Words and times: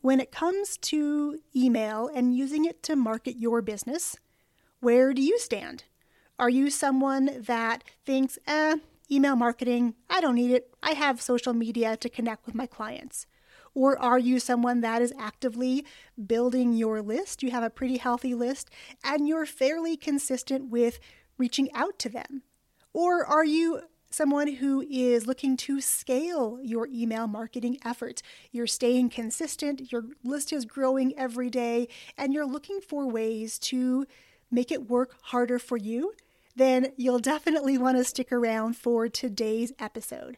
when 0.00 0.20
it 0.20 0.32
comes 0.32 0.76
to 0.78 1.38
email 1.54 2.10
and 2.14 2.34
using 2.34 2.64
it 2.64 2.82
to 2.84 2.96
market 2.96 3.36
your 3.36 3.60
business, 3.62 4.16
where 4.80 5.12
do 5.12 5.22
you 5.22 5.38
stand? 5.38 5.84
Are 6.38 6.48
you 6.48 6.70
someone 6.70 7.42
that 7.42 7.84
thinks, 8.06 8.38
eh, 8.46 8.76
email 9.10 9.36
marketing, 9.36 9.94
I 10.08 10.20
don't 10.20 10.36
need 10.36 10.52
it. 10.52 10.74
I 10.82 10.92
have 10.92 11.20
social 11.20 11.52
media 11.52 11.96
to 11.98 12.08
connect 12.08 12.46
with 12.46 12.54
my 12.54 12.66
clients. 12.66 13.26
Or 13.74 13.98
are 13.98 14.18
you 14.18 14.40
someone 14.40 14.80
that 14.80 15.02
is 15.02 15.12
actively 15.18 15.84
building 16.26 16.72
your 16.72 17.02
list? 17.02 17.42
You 17.42 17.50
have 17.50 17.62
a 17.62 17.70
pretty 17.70 17.98
healthy 17.98 18.34
list 18.34 18.70
and 19.04 19.28
you're 19.28 19.46
fairly 19.46 19.96
consistent 19.96 20.70
with 20.70 20.98
reaching 21.38 21.72
out 21.72 21.98
to 22.00 22.08
them. 22.08 22.42
Or 22.92 23.24
are 23.24 23.44
you 23.44 23.82
someone 24.10 24.54
who 24.54 24.84
is 24.90 25.26
looking 25.26 25.56
to 25.56 25.80
scale 25.80 26.58
your 26.62 26.88
email 26.92 27.26
marketing 27.26 27.78
efforts. 27.84 28.22
You're 28.52 28.66
staying 28.66 29.10
consistent, 29.10 29.92
your 29.92 30.04
list 30.24 30.52
is 30.52 30.64
growing 30.64 31.16
every 31.18 31.50
day, 31.50 31.88
and 32.18 32.32
you're 32.32 32.46
looking 32.46 32.80
for 32.80 33.08
ways 33.08 33.58
to 33.60 34.06
make 34.50 34.72
it 34.72 34.90
work 34.90 35.16
harder 35.22 35.58
for 35.58 35.76
you 35.76 36.12
then 36.56 36.92
you'll 36.96 37.18
definitely 37.20 37.78
want 37.78 37.96
to 37.96 38.04
stick 38.04 38.32
around 38.32 38.76
for 38.76 39.08
today's 39.08 39.72
episode. 39.78 40.36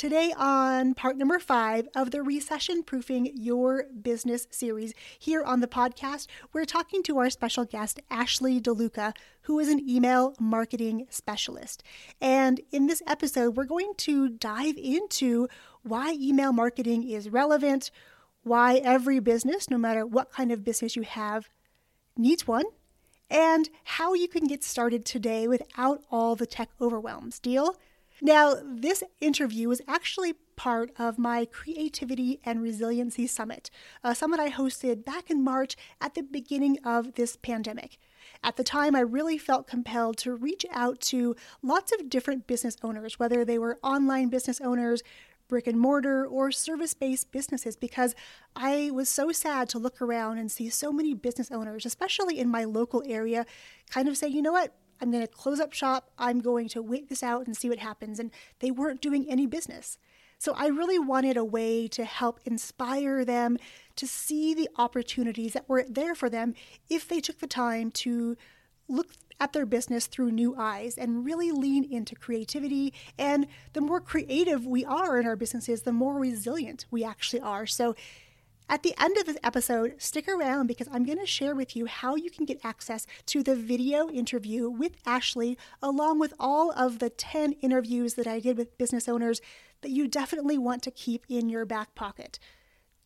Today, 0.00 0.32
on 0.34 0.94
part 0.94 1.18
number 1.18 1.38
five 1.38 1.86
of 1.94 2.10
the 2.10 2.22
Recession 2.22 2.82
Proofing 2.82 3.32
Your 3.34 3.84
Business 4.00 4.46
series, 4.50 4.94
here 5.18 5.42
on 5.42 5.60
the 5.60 5.66
podcast, 5.66 6.26
we're 6.54 6.64
talking 6.64 7.02
to 7.02 7.18
our 7.18 7.28
special 7.28 7.66
guest, 7.66 8.00
Ashley 8.10 8.62
DeLuca, 8.62 9.14
who 9.42 9.58
is 9.58 9.68
an 9.68 9.86
email 9.86 10.34
marketing 10.40 11.06
specialist. 11.10 11.82
And 12.18 12.62
in 12.72 12.86
this 12.86 13.02
episode, 13.06 13.58
we're 13.58 13.64
going 13.64 13.92
to 13.98 14.30
dive 14.30 14.78
into 14.78 15.48
why 15.82 16.16
email 16.18 16.54
marketing 16.54 17.06
is 17.06 17.28
relevant, 17.28 17.90
why 18.42 18.76
every 18.76 19.20
business, 19.20 19.68
no 19.68 19.76
matter 19.76 20.06
what 20.06 20.32
kind 20.32 20.50
of 20.50 20.64
business 20.64 20.96
you 20.96 21.02
have, 21.02 21.50
needs 22.16 22.48
one, 22.48 22.64
and 23.28 23.68
how 23.84 24.14
you 24.14 24.28
can 24.28 24.46
get 24.46 24.64
started 24.64 25.04
today 25.04 25.46
without 25.46 26.02
all 26.10 26.36
the 26.36 26.46
tech 26.46 26.70
overwhelms. 26.80 27.38
Deal? 27.38 27.76
Now, 28.22 28.56
this 28.62 29.02
interview 29.20 29.68
was 29.68 29.80
actually 29.88 30.34
part 30.56 30.90
of 30.98 31.18
my 31.18 31.46
Creativity 31.46 32.38
and 32.44 32.62
Resiliency 32.62 33.26
Summit, 33.26 33.70
a 34.04 34.14
summit 34.14 34.38
I 34.38 34.50
hosted 34.50 35.06
back 35.06 35.30
in 35.30 35.42
March 35.42 35.74
at 36.02 36.14
the 36.14 36.22
beginning 36.22 36.78
of 36.84 37.14
this 37.14 37.36
pandemic. 37.36 37.96
At 38.44 38.56
the 38.56 38.64
time, 38.64 38.94
I 38.94 39.00
really 39.00 39.38
felt 39.38 39.66
compelled 39.66 40.18
to 40.18 40.34
reach 40.34 40.66
out 40.70 41.00
to 41.02 41.34
lots 41.62 41.92
of 41.92 42.10
different 42.10 42.46
business 42.46 42.76
owners, 42.82 43.18
whether 43.18 43.42
they 43.42 43.58
were 43.58 43.78
online 43.82 44.28
business 44.28 44.60
owners, 44.60 45.02
brick 45.48 45.66
and 45.66 45.80
mortar 45.80 46.24
or 46.24 46.52
service 46.52 46.94
based 46.94 47.32
businesses 47.32 47.74
because 47.74 48.14
I 48.54 48.90
was 48.92 49.10
so 49.10 49.32
sad 49.32 49.68
to 49.70 49.78
look 49.78 50.00
around 50.00 50.38
and 50.38 50.50
see 50.50 50.70
so 50.70 50.92
many 50.92 51.12
business 51.12 51.50
owners, 51.50 51.84
especially 51.84 52.38
in 52.38 52.48
my 52.48 52.64
local 52.64 53.02
area, 53.04 53.44
kind 53.90 54.08
of 54.08 54.16
say, 54.16 54.28
you 54.28 54.42
know 54.42 54.52
what, 54.52 54.74
I'm 55.00 55.10
going 55.10 55.26
to 55.26 55.32
close 55.32 55.60
up 55.60 55.72
shop. 55.72 56.10
I'm 56.18 56.40
going 56.40 56.68
to 56.70 56.82
wait 56.82 57.08
this 57.08 57.22
out 57.22 57.46
and 57.46 57.56
see 57.56 57.68
what 57.68 57.78
happens. 57.78 58.18
And 58.18 58.30
they 58.60 58.70
weren't 58.70 59.00
doing 59.00 59.26
any 59.28 59.46
business. 59.46 59.98
So 60.38 60.54
I 60.56 60.68
really 60.68 60.98
wanted 60.98 61.36
a 61.36 61.44
way 61.44 61.86
to 61.88 62.04
help 62.04 62.40
inspire 62.44 63.24
them 63.24 63.58
to 63.96 64.06
see 64.06 64.54
the 64.54 64.70
opportunities 64.78 65.52
that 65.52 65.68
were 65.68 65.84
there 65.86 66.14
for 66.14 66.30
them 66.30 66.54
if 66.88 67.06
they 67.06 67.20
took 67.20 67.40
the 67.40 67.46
time 67.46 67.90
to 67.90 68.36
look 68.88 69.12
at 69.38 69.52
their 69.52 69.66
business 69.66 70.06
through 70.06 70.30
new 70.30 70.54
eyes 70.56 70.96
and 70.96 71.24
really 71.24 71.50
lean 71.50 71.84
into 71.84 72.14
creativity. 72.14 72.92
And 73.18 73.46
the 73.72 73.80
more 73.80 74.00
creative 74.00 74.66
we 74.66 74.84
are 74.84 75.18
in 75.18 75.26
our 75.26 75.36
businesses, 75.36 75.82
the 75.82 75.92
more 75.92 76.18
resilient 76.18 76.86
we 76.90 77.04
actually 77.04 77.40
are. 77.40 77.66
So, 77.66 77.94
at 78.70 78.84
the 78.84 78.94
end 79.02 79.16
of 79.16 79.26
this 79.26 79.36
episode, 79.42 79.96
stick 79.98 80.28
around 80.28 80.68
because 80.68 80.88
I'm 80.92 81.04
going 81.04 81.18
to 81.18 81.26
share 81.26 81.56
with 81.56 81.74
you 81.74 81.86
how 81.86 82.14
you 82.14 82.30
can 82.30 82.44
get 82.44 82.60
access 82.62 83.04
to 83.26 83.42
the 83.42 83.56
video 83.56 84.08
interview 84.08 84.70
with 84.70 84.92
Ashley, 85.04 85.58
along 85.82 86.20
with 86.20 86.32
all 86.38 86.70
of 86.70 87.00
the 87.00 87.10
10 87.10 87.54
interviews 87.54 88.14
that 88.14 88.28
I 88.28 88.38
did 88.38 88.56
with 88.56 88.78
business 88.78 89.08
owners 89.08 89.40
that 89.80 89.90
you 89.90 90.06
definitely 90.06 90.56
want 90.56 90.84
to 90.84 90.92
keep 90.92 91.26
in 91.28 91.48
your 91.48 91.64
back 91.66 91.96
pocket. 91.96 92.38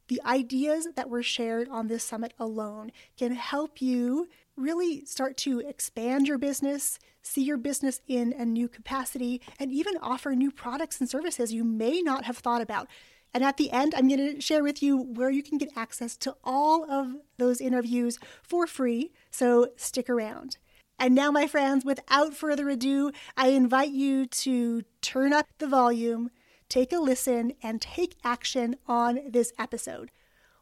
The 0.08 0.20
ideas 0.26 0.88
that 0.96 1.08
were 1.08 1.22
shared 1.22 1.70
on 1.70 1.88
this 1.88 2.04
summit 2.04 2.34
alone 2.38 2.92
can 3.16 3.32
help 3.32 3.80
you 3.80 4.28
really 4.56 5.06
start 5.06 5.38
to 5.38 5.60
expand 5.60 6.28
your 6.28 6.36
business, 6.36 6.98
see 7.22 7.42
your 7.42 7.56
business 7.56 8.02
in 8.06 8.34
a 8.34 8.44
new 8.44 8.68
capacity, 8.68 9.40
and 9.58 9.72
even 9.72 9.94
offer 10.02 10.34
new 10.34 10.50
products 10.50 11.00
and 11.00 11.08
services 11.08 11.54
you 11.54 11.64
may 11.64 12.02
not 12.02 12.24
have 12.24 12.36
thought 12.36 12.60
about. 12.60 12.86
And 13.34 13.42
at 13.42 13.56
the 13.56 13.72
end, 13.72 13.94
I'm 13.94 14.08
going 14.08 14.36
to 14.36 14.40
share 14.40 14.62
with 14.62 14.80
you 14.80 14.96
where 14.96 15.28
you 15.28 15.42
can 15.42 15.58
get 15.58 15.76
access 15.76 16.16
to 16.18 16.36
all 16.44 16.88
of 16.88 17.16
those 17.36 17.60
interviews 17.60 18.20
for 18.44 18.68
free. 18.68 19.12
So 19.30 19.72
stick 19.76 20.08
around. 20.08 20.56
And 21.00 21.14
now, 21.16 21.32
my 21.32 21.48
friends, 21.48 21.84
without 21.84 22.34
further 22.34 22.68
ado, 22.68 23.10
I 23.36 23.48
invite 23.48 23.90
you 23.90 24.26
to 24.26 24.84
turn 25.02 25.32
up 25.32 25.48
the 25.58 25.66
volume, 25.66 26.30
take 26.68 26.92
a 26.92 26.98
listen, 26.98 27.54
and 27.60 27.80
take 27.82 28.16
action 28.22 28.76
on 28.86 29.20
this 29.28 29.52
episode. 29.58 30.12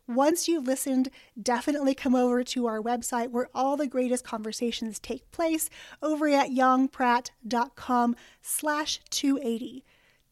Once 0.09 0.49
you've 0.49 0.67
listened, 0.67 1.11
definitely 1.41 1.95
come 1.95 2.15
over 2.15 2.43
to 2.43 2.67
our 2.67 2.81
website 2.81 3.31
where 3.31 3.49
all 3.55 3.77
the 3.77 3.87
greatest 3.87 4.25
conversations 4.25 4.99
take 4.99 5.31
place 5.31 5.71
over 6.03 6.29
at 6.29 6.51
yongpratt.com 6.51 8.17
slash 8.41 9.01
280. 9.11 9.85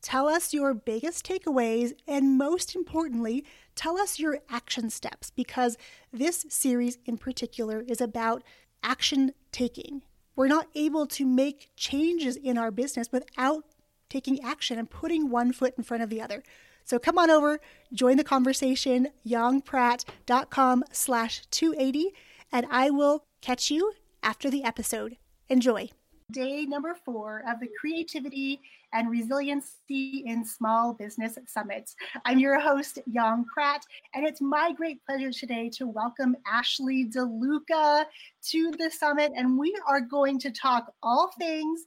Tell 0.03 0.29
us 0.29 0.55
your 0.55 0.73
biggest 0.73 1.27
takeaways 1.27 1.93
and 2.07 2.39
most 2.39 2.75
importantly, 2.75 3.45
tell 3.75 3.99
us 3.99 4.19
your 4.19 4.39
action 4.49 4.89
steps 4.89 5.31
because 5.31 5.77
this 6.13 6.47
series 6.49 6.99
in 7.05 7.19
particular 7.19 7.81
is 7.87 8.01
about 8.01 8.43
action 8.83 9.33
taking. 9.53 10.03
We're 10.37 10.49
not 10.49 10.69
able 10.75 11.07
to 11.09 11.27
make 11.27 11.71
changes 11.77 12.37
in 12.37 12.57
our 12.57 12.71
business 12.71 13.09
without 13.13 13.65
taking 14.09 14.43
action 14.43 14.79
and 14.79 14.89
putting 14.89 15.29
one 15.29 15.53
foot 15.53 15.75
in 15.77 15.85
front 15.85 16.03
of 16.03 16.09
the 16.09 16.23
other. 16.23 16.43
So 16.85 16.99
come 16.99 17.19
on 17.19 17.31
over, 17.31 17.61
join 17.93 18.17
the 18.17 18.25
conversation, 18.25 19.09
yongpratt.com 19.27 20.85
slash 20.93 21.43
280, 21.51 22.11
and 22.51 22.67
I 22.71 22.91
will 22.91 23.25
catch 23.43 23.71
you 23.71 23.93
after 24.23 24.51
the 24.51 24.65
episode. 24.65 25.19
Enjoy. 25.49 25.91
Day 26.31 26.65
number 26.67 26.95
four 27.05 27.43
of 27.49 27.61
the 27.61 27.69
Creativity 27.81 28.61
and 28.93 29.11
Resiliency 29.11 30.23
in 30.27 30.45
Small 30.45 30.93
Business 30.93 31.39
Summit. 31.47 31.91
I'm 32.25 32.39
your 32.39 32.61
host, 32.61 32.99
Yong 33.07 33.47
Pratt, 33.53 33.85
and 34.15 34.27
it's 34.27 34.41
my 34.41 34.73
great 34.73 35.05
pleasure 35.05 35.33
today 35.33 35.71
to 35.71 35.89
welcome 35.89 36.37
Ashley 36.47 37.07
DeLuca 37.07 38.05
to 38.51 38.71
the 38.73 38.91
summit. 38.91 39.33
And 39.35 39.59
we 39.59 39.75
are 39.89 40.01
going 40.01 40.39
to 40.41 40.51
talk 40.51 40.93
all 41.03 41.33
things 41.39 41.85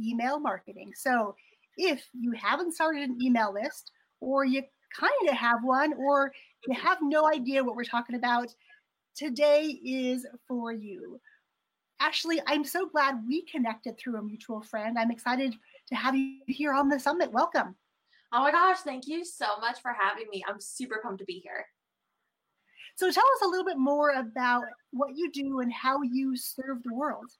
email 0.00 0.38
marketing. 0.38 0.92
So 0.94 1.34
if 1.76 2.02
you 2.12 2.32
haven't 2.32 2.74
started 2.74 3.10
an 3.10 3.18
email 3.20 3.52
list, 3.52 3.90
or 4.20 4.44
you 4.44 4.62
kind 4.98 5.28
of 5.28 5.34
have 5.34 5.64
one, 5.64 5.92
or 5.94 6.32
you 6.66 6.74
have 6.74 6.98
no 7.02 7.28
idea 7.28 7.64
what 7.64 7.76
we're 7.76 7.84
talking 7.84 8.16
about, 8.16 8.54
today 9.16 9.64
is 9.84 10.24
for 10.48 10.72
you. 10.72 11.20
Ashley, 12.02 12.42
I'm 12.48 12.64
so 12.64 12.88
glad 12.88 13.22
we 13.28 13.42
connected 13.42 13.96
through 13.96 14.18
a 14.18 14.22
mutual 14.22 14.60
friend. 14.60 14.98
I'm 14.98 15.12
excited 15.12 15.54
to 15.86 15.94
have 15.94 16.16
you 16.16 16.38
here 16.48 16.72
on 16.72 16.88
the 16.88 16.98
summit. 16.98 17.30
Welcome. 17.30 17.76
Oh 18.32 18.40
my 18.40 18.50
gosh, 18.50 18.78
thank 18.78 19.06
you 19.06 19.24
so 19.24 19.46
much 19.60 19.80
for 19.80 19.92
having 19.96 20.26
me. 20.28 20.42
I'm 20.48 20.58
super 20.58 20.98
pumped 21.00 21.20
to 21.20 21.24
be 21.24 21.38
here. 21.38 21.64
So 22.96 23.08
tell 23.12 23.24
us 23.24 23.42
a 23.44 23.46
little 23.46 23.64
bit 23.64 23.78
more 23.78 24.10
about 24.10 24.64
what 24.90 25.10
you 25.14 25.30
do 25.30 25.60
and 25.60 25.72
how 25.72 26.02
you 26.02 26.36
serve 26.36 26.82
the 26.82 26.92
world. 26.92 27.30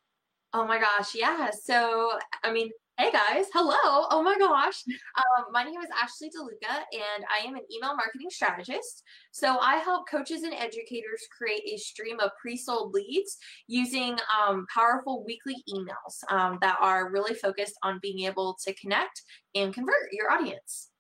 Oh 0.52 0.64
my 0.64 0.78
gosh, 0.78 1.12
yeah. 1.12 1.50
So, 1.50 2.12
I 2.44 2.52
mean, 2.52 2.70
Hey 2.98 3.10
guys, 3.10 3.46
hello. 3.54 4.06
Oh 4.10 4.22
my 4.22 4.36
gosh. 4.38 4.84
Um, 5.16 5.46
my 5.50 5.64
name 5.64 5.80
is 5.80 5.88
Ashley 6.00 6.28
DeLuca, 6.28 6.82
and 6.92 7.24
I 7.30 7.46
am 7.46 7.54
an 7.54 7.62
email 7.74 7.96
marketing 7.96 8.28
strategist. 8.28 9.02
So 9.32 9.58
I 9.58 9.76
help 9.76 10.08
coaches 10.08 10.42
and 10.42 10.52
educators 10.52 11.26
create 11.36 11.62
a 11.66 11.78
stream 11.78 12.20
of 12.20 12.30
pre 12.40 12.54
sold 12.54 12.92
leads 12.92 13.38
using 13.66 14.18
um, 14.38 14.66
powerful 14.72 15.24
weekly 15.26 15.56
emails 15.70 16.22
um, 16.30 16.58
that 16.60 16.76
are 16.80 17.10
really 17.10 17.34
focused 17.34 17.74
on 17.82 17.98
being 18.02 18.26
able 18.26 18.58
to 18.64 18.74
connect 18.74 19.22
and 19.54 19.72
convert 19.72 20.12
your 20.12 20.30
audience. 20.30 20.90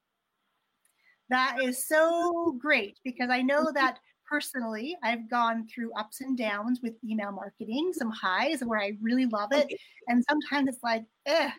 That 1.28 1.58
is 1.62 1.86
so 1.86 2.56
great 2.58 2.98
because 3.04 3.28
I 3.30 3.42
know 3.42 3.70
that 3.74 3.98
personally, 4.28 4.96
I've 5.02 5.28
gone 5.30 5.66
through 5.66 5.92
ups 5.92 6.22
and 6.22 6.38
downs 6.38 6.80
with 6.82 6.94
email 7.04 7.32
marketing, 7.32 7.92
some 7.92 8.10
highs 8.10 8.60
where 8.64 8.80
I 8.80 8.92
really 9.02 9.26
love 9.26 9.50
it. 9.52 9.66
And 10.08 10.24
sometimes 10.28 10.68
it's 10.68 10.82
like, 10.82 11.04
eh, 11.26 11.50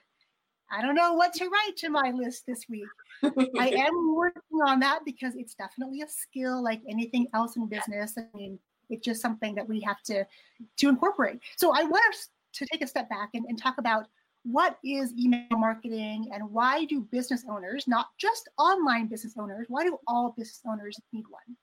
I 0.71 0.81
don't 0.81 0.95
know 0.95 1.13
what 1.13 1.33
to 1.35 1.45
write 1.45 1.77
to 1.77 1.89
my 1.89 2.11
list 2.11 2.45
this 2.47 2.65
week. 2.69 2.87
I 3.23 3.69
am 3.87 4.15
working 4.15 4.61
on 4.65 4.79
that 4.79 5.01
because 5.05 5.35
it's 5.35 5.53
definitely 5.53 6.01
a 6.01 6.07
skill 6.07 6.63
like 6.63 6.81
anything 6.89 7.27
else 7.33 7.55
in 7.55 7.67
business. 7.67 8.17
I 8.17 8.25
mean, 8.35 8.59
it's 8.89 9.05
just 9.05 9.21
something 9.21 9.55
that 9.55 9.67
we 9.67 9.81
have 9.81 10.01
to 10.03 10.25
to 10.77 10.89
incorporate. 10.89 11.39
So 11.57 11.73
I 11.75 11.83
want 11.83 12.03
us 12.13 12.29
to 12.53 12.65
take 12.71 12.81
a 12.81 12.87
step 12.87 13.09
back 13.09 13.29
and, 13.33 13.45
and 13.47 13.57
talk 13.57 13.77
about 13.77 14.07
what 14.43 14.77
is 14.83 15.13
email 15.13 15.45
marketing 15.51 16.29
and 16.33 16.51
why 16.51 16.85
do 16.85 17.01
business 17.01 17.45
owners, 17.49 17.87
not 17.87 18.07
just 18.17 18.49
online 18.57 19.07
business 19.07 19.35
owners, 19.39 19.65
why 19.69 19.83
do 19.83 19.97
all 20.05 20.33
business 20.37 20.61
owners 20.67 20.99
need 21.13 21.25
one? 21.29 21.55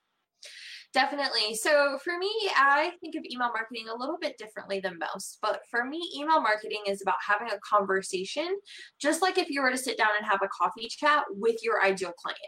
Definitely. 0.92 1.54
So 1.54 1.98
for 2.02 2.18
me, 2.18 2.32
I 2.56 2.90
think 3.00 3.14
of 3.14 3.22
email 3.30 3.50
marketing 3.54 3.86
a 3.88 3.96
little 3.96 4.18
bit 4.20 4.36
differently 4.38 4.80
than 4.80 4.98
most. 4.98 5.38
But 5.40 5.60
for 5.70 5.84
me, 5.84 6.00
email 6.16 6.40
marketing 6.40 6.82
is 6.88 7.00
about 7.00 7.14
having 7.24 7.48
a 7.48 7.60
conversation, 7.60 8.58
just 9.00 9.22
like 9.22 9.38
if 9.38 9.48
you 9.50 9.62
were 9.62 9.70
to 9.70 9.78
sit 9.78 9.96
down 9.96 10.08
and 10.18 10.26
have 10.28 10.40
a 10.42 10.48
coffee 10.48 10.88
chat 10.88 11.22
with 11.30 11.62
your 11.62 11.80
ideal 11.80 12.12
client. 12.20 12.40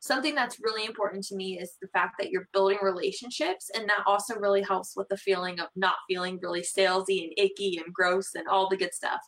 Something 0.00 0.36
that's 0.36 0.60
really 0.62 0.84
important 0.84 1.24
to 1.24 1.34
me 1.34 1.58
is 1.58 1.74
the 1.82 1.88
fact 1.88 2.14
that 2.20 2.30
you're 2.30 2.48
building 2.52 2.78
relationships, 2.82 3.68
and 3.74 3.88
that 3.88 4.04
also 4.06 4.36
really 4.36 4.62
helps 4.62 4.92
with 4.94 5.08
the 5.08 5.16
feeling 5.16 5.58
of 5.58 5.66
not 5.74 5.96
feeling 6.08 6.38
really 6.40 6.62
salesy 6.62 7.24
and 7.24 7.32
icky 7.36 7.80
and 7.84 7.92
gross 7.92 8.36
and 8.36 8.46
all 8.46 8.68
the 8.68 8.76
good 8.76 8.94
stuff. 8.94 9.18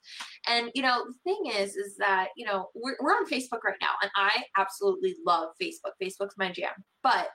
And 0.46 0.70
you 0.76 0.82
know, 0.82 1.06
the 1.06 1.14
thing 1.24 1.52
is, 1.56 1.74
is 1.74 1.96
that 1.96 2.28
you 2.36 2.46
know 2.46 2.68
we're, 2.76 2.96
we're 3.00 3.14
on 3.16 3.26
Facebook 3.26 3.64
right 3.64 3.74
now, 3.80 3.94
and 4.00 4.12
I 4.14 4.44
absolutely 4.56 5.16
love 5.26 5.48
Facebook. 5.60 5.94
Facebook's 6.00 6.36
my 6.38 6.52
jam, 6.52 6.70
but 7.02 7.30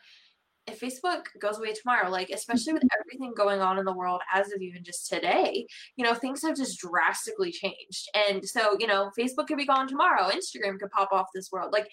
if 0.67 0.79
Facebook 0.79 1.25
goes 1.39 1.57
away 1.57 1.73
tomorrow, 1.73 2.09
like 2.09 2.29
especially 2.29 2.73
with 2.73 2.81
mm-hmm. 2.83 3.01
everything 3.01 3.33
going 3.35 3.61
on 3.61 3.77
in 3.77 3.85
the 3.85 3.93
world 3.93 4.21
as 4.33 4.51
of 4.51 4.61
even 4.61 4.83
just 4.83 5.07
today, 5.07 5.67
you 5.95 6.03
know, 6.03 6.13
things 6.13 6.41
have 6.41 6.55
just 6.55 6.79
drastically 6.79 7.51
changed. 7.51 8.09
And 8.27 8.43
so, 8.43 8.75
you 8.79 8.87
know, 8.87 9.11
Facebook 9.17 9.47
could 9.47 9.57
be 9.57 9.65
gone 9.65 9.87
tomorrow, 9.87 10.29
Instagram 10.29 10.79
could 10.79 10.91
pop 10.91 11.09
off 11.11 11.27
this 11.33 11.49
world. 11.51 11.71
Like 11.71 11.87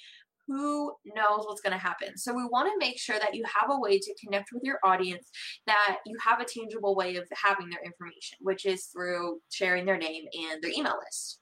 who 0.49 0.93
knows 1.05 1.45
what's 1.45 1.61
going 1.61 1.73
to 1.73 1.79
happen. 1.79 2.17
So 2.17 2.35
we 2.35 2.45
want 2.45 2.69
to 2.69 2.79
make 2.79 2.99
sure 2.99 3.19
that 3.19 3.35
you 3.35 3.45
have 3.45 3.71
a 3.71 3.79
way 3.79 3.99
to 3.99 4.15
connect 4.23 4.51
with 4.53 4.63
your 4.65 4.79
audience, 4.85 5.31
that 5.67 5.99
you 6.05 6.17
have 6.21 6.41
a 6.41 6.45
tangible 6.45 6.95
way 6.95 7.17
of 7.17 7.27
having 7.33 7.71
their 7.71 7.83
information, 7.85 8.39
which 8.41 8.67
is 8.67 8.87
through 8.87 9.41
sharing 9.51 9.87
their 9.87 9.99
name 9.99 10.25
and 10.51 10.63
their 10.63 10.73
email 10.77 10.99
list. 11.05 11.39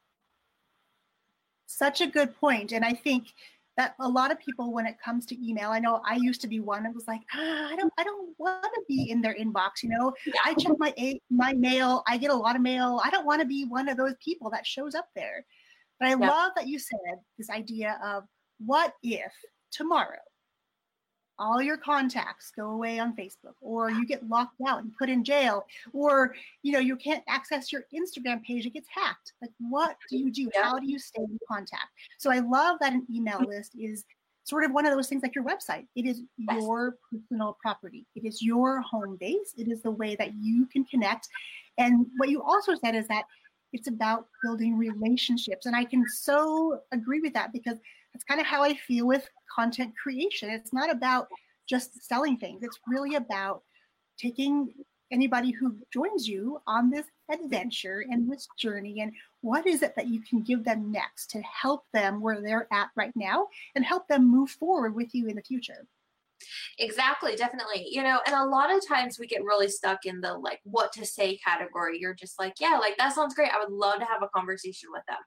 Such 1.67 2.01
a 2.01 2.07
good 2.07 2.39
point. 2.39 2.73
And 2.73 2.85
I 2.85 2.93
think 2.93 3.29
that 3.77 3.95
a 4.01 4.09
lot 4.09 4.31
of 4.31 4.39
people 4.39 4.73
when 4.73 4.87
it 4.87 4.97
comes 5.03 5.25
to 5.27 5.49
email 5.49 5.71
i 5.71 5.79
know 5.79 6.01
i 6.05 6.17
used 6.17 6.41
to 6.41 6.49
be 6.49 6.61
one 6.61 6.83
that 6.83 6.95
was 6.95 7.07
like 7.07 7.21
ah, 7.35 7.69
i 7.71 7.77
don't 7.77 7.93
i 7.99 8.05
don't 8.05 8.35
want 8.39 8.65
to 8.65 8.83
be 8.89 9.11
in 9.11 9.21
their 9.21 9.35
inbox 9.35 9.83
you 9.83 9.89
know? 9.89 10.13
I 10.45 10.55
check 10.55 10.73
my 10.79 10.93
my 11.31 11.53
mail 11.53 12.03
i 12.09 12.17
get 12.17 12.31
a 12.31 12.35
lot 12.35 12.57
of 12.57 12.63
mail. 12.63 13.01
I 13.05 13.11
don't 13.11 13.27
want 13.27 13.41
to 13.41 13.47
be 13.47 13.65
one 13.65 13.89
of 13.89 13.97
those 13.97 14.15
people 14.23 14.51
that 14.51 14.67
shows 14.67 14.95
up 14.95 15.09
there. 15.15 15.45
But 15.99 16.09
i 16.09 16.11
yeah. 16.11 16.29
love 16.29 16.53
that 16.57 16.67
you 16.67 16.79
said 16.79 17.17
this 17.39 17.51
idea 17.51 17.99
of 18.05 18.25
what 18.59 18.95
if 19.03 19.33
tomorrow 19.71 20.19
all 21.41 21.61
your 21.61 21.77
contacts 21.77 22.53
go 22.55 22.71
away 22.71 22.99
on 22.99 23.17
Facebook 23.17 23.55
or 23.61 23.91
you 23.91 24.07
get 24.07 24.29
locked 24.29 24.61
out 24.67 24.83
and 24.83 24.93
put 24.97 25.09
in 25.09 25.25
jail 25.25 25.65
or 25.93 26.35
you 26.63 26.73
know 26.73 26.79
you 26.79 26.97
can't 26.97 27.25
access 27.29 27.73
your 27.73 27.83
Instagram 27.95 28.43
page 28.45 28.67
it 28.67 28.75
gets 28.75 28.89
hacked. 28.95 29.33
Like 29.41 29.51
what 29.59 29.97
do 30.09 30.19
you 30.19 30.31
do? 30.31 30.51
How 30.55 30.79
do 30.79 30.87
you 30.87 30.99
stay 30.99 31.23
in 31.23 31.39
contact? 31.51 31.89
So 32.19 32.31
I 32.31 32.41
love 32.41 32.77
that 32.81 32.93
an 32.93 33.07
email 33.13 33.41
list 33.41 33.73
is 33.79 34.05
sort 34.45 34.65
of 34.65 34.73
one 34.73 34.87
of 34.87 34.95
those 34.95 35.09
things 35.09 35.23
like 35.23 35.35
your 35.35 35.45
website. 35.45 35.87
It 35.97 36.07
is 36.07 36.23
your 36.37 36.97
personal 37.11 37.57
property. 37.63 38.07
It 38.15 38.27
is 38.27 38.43
your 38.43 38.81
home 38.81 39.17
base. 39.19 39.55
It 39.57 39.69
is 39.69 39.83
the 39.83 39.91
way 39.91 40.17
that 40.17 40.35
you 40.41 40.67
can 40.67 40.85
connect. 40.85 41.29
And 41.79 42.07
what 42.19 42.29
you 42.29 42.43
also 42.43 42.75
said 42.75 42.95
is 42.95 43.07
that 43.09 43.25
it's 43.73 43.89
about 43.89 44.27
building 44.43 44.77
relationships 44.77 45.67
and 45.67 45.77
I 45.77 45.85
can 45.85 46.05
so 46.09 46.81
agree 46.93 47.21
with 47.21 47.35
that 47.35 47.53
because 47.53 47.79
that's 48.13 48.25
kind 48.25 48.41
of 48.41 48.47
how 48.47 48.63
I 48.63 48.75
feel 48.75 49.07
with 49.07 49.29
content 49.55 49.95
creation. 50.01 50.51
It's 50.51 50.73
not 50.73 50.91
about 50.91 51.29
just 51.69 52.03
selling 52.07 52.37
things, 52.37 52.63
it's 52.63 52.79
really 52.87 53.15
about 53.15 53.63
taking 54.19 54.73
anybody 55.13 55.51
who 55.51 55.77
joins 55.93 56.29
you 56.29 56.61
on 56.67 56.91
this 56.91 57.07
adventure 57.33 58.05
and 58.11 58.31
this 58.31 58.47
journey 58.59 59.01
and 59.01 59.13
what 59.41 59.67
is 59.67 59.83
it 59.83 59.95
that 59.97 60.07
you 60.07 60.21
can 60.21 60.41
give 60.43 60.65
them 60.65 60.93
next 60.93 61.31
to 61.31 61.41
help 61.41 61.85
them 61.93 62.21
where 62.21 62.41
they're 62.41 62.69
at 62.73 62.91
right 62.95 63.13
now 63.17 63.47
and 63.75 63.85
help 63.85 64.07
them 64.07 64.31
move 64.31 64.51
forward 64.51 64.95
with 64.95 65.15
you 65.15 65.27
in 65.27 65.37
the 65.37 65.43
future. 65.43 65.87
Exactly, 66.79 67.37
definitely. 67.37 67.87
You 67.91 68.03
know, 68.03 68.21
and 68.27 68.35
a 68.35 68.45
lot 68.45 68.75
of 68.75 68.87
times 68.87 69.19
we 69.19 69.27
get 69.27 69.45
really 69.45 69.69
stuck 69.69 70.01
in 70.05 70.21
the 70.21 70.35
like 70.35 70.61
what 70.65 70.93
to 70.93 71.05
say 71.07 71.39
category. 71.39 71.99
You're 71.99 72.15
just 72.15 72.39
like, 72.39 72.55
yeah, 72.61 72.79
like 72.81 72.97
that 72.99 73.15
sounds 73.15 73.35
great. 73.35 73.51
I 73.53 73.59
would 73.59 73.73
love 73.73 73.99
to 74.01 74.05
have 74.07 74.23
a 74.23 74.29
conversation 74.35 74.89
with 74.93 75.03
them. 75.09 75.19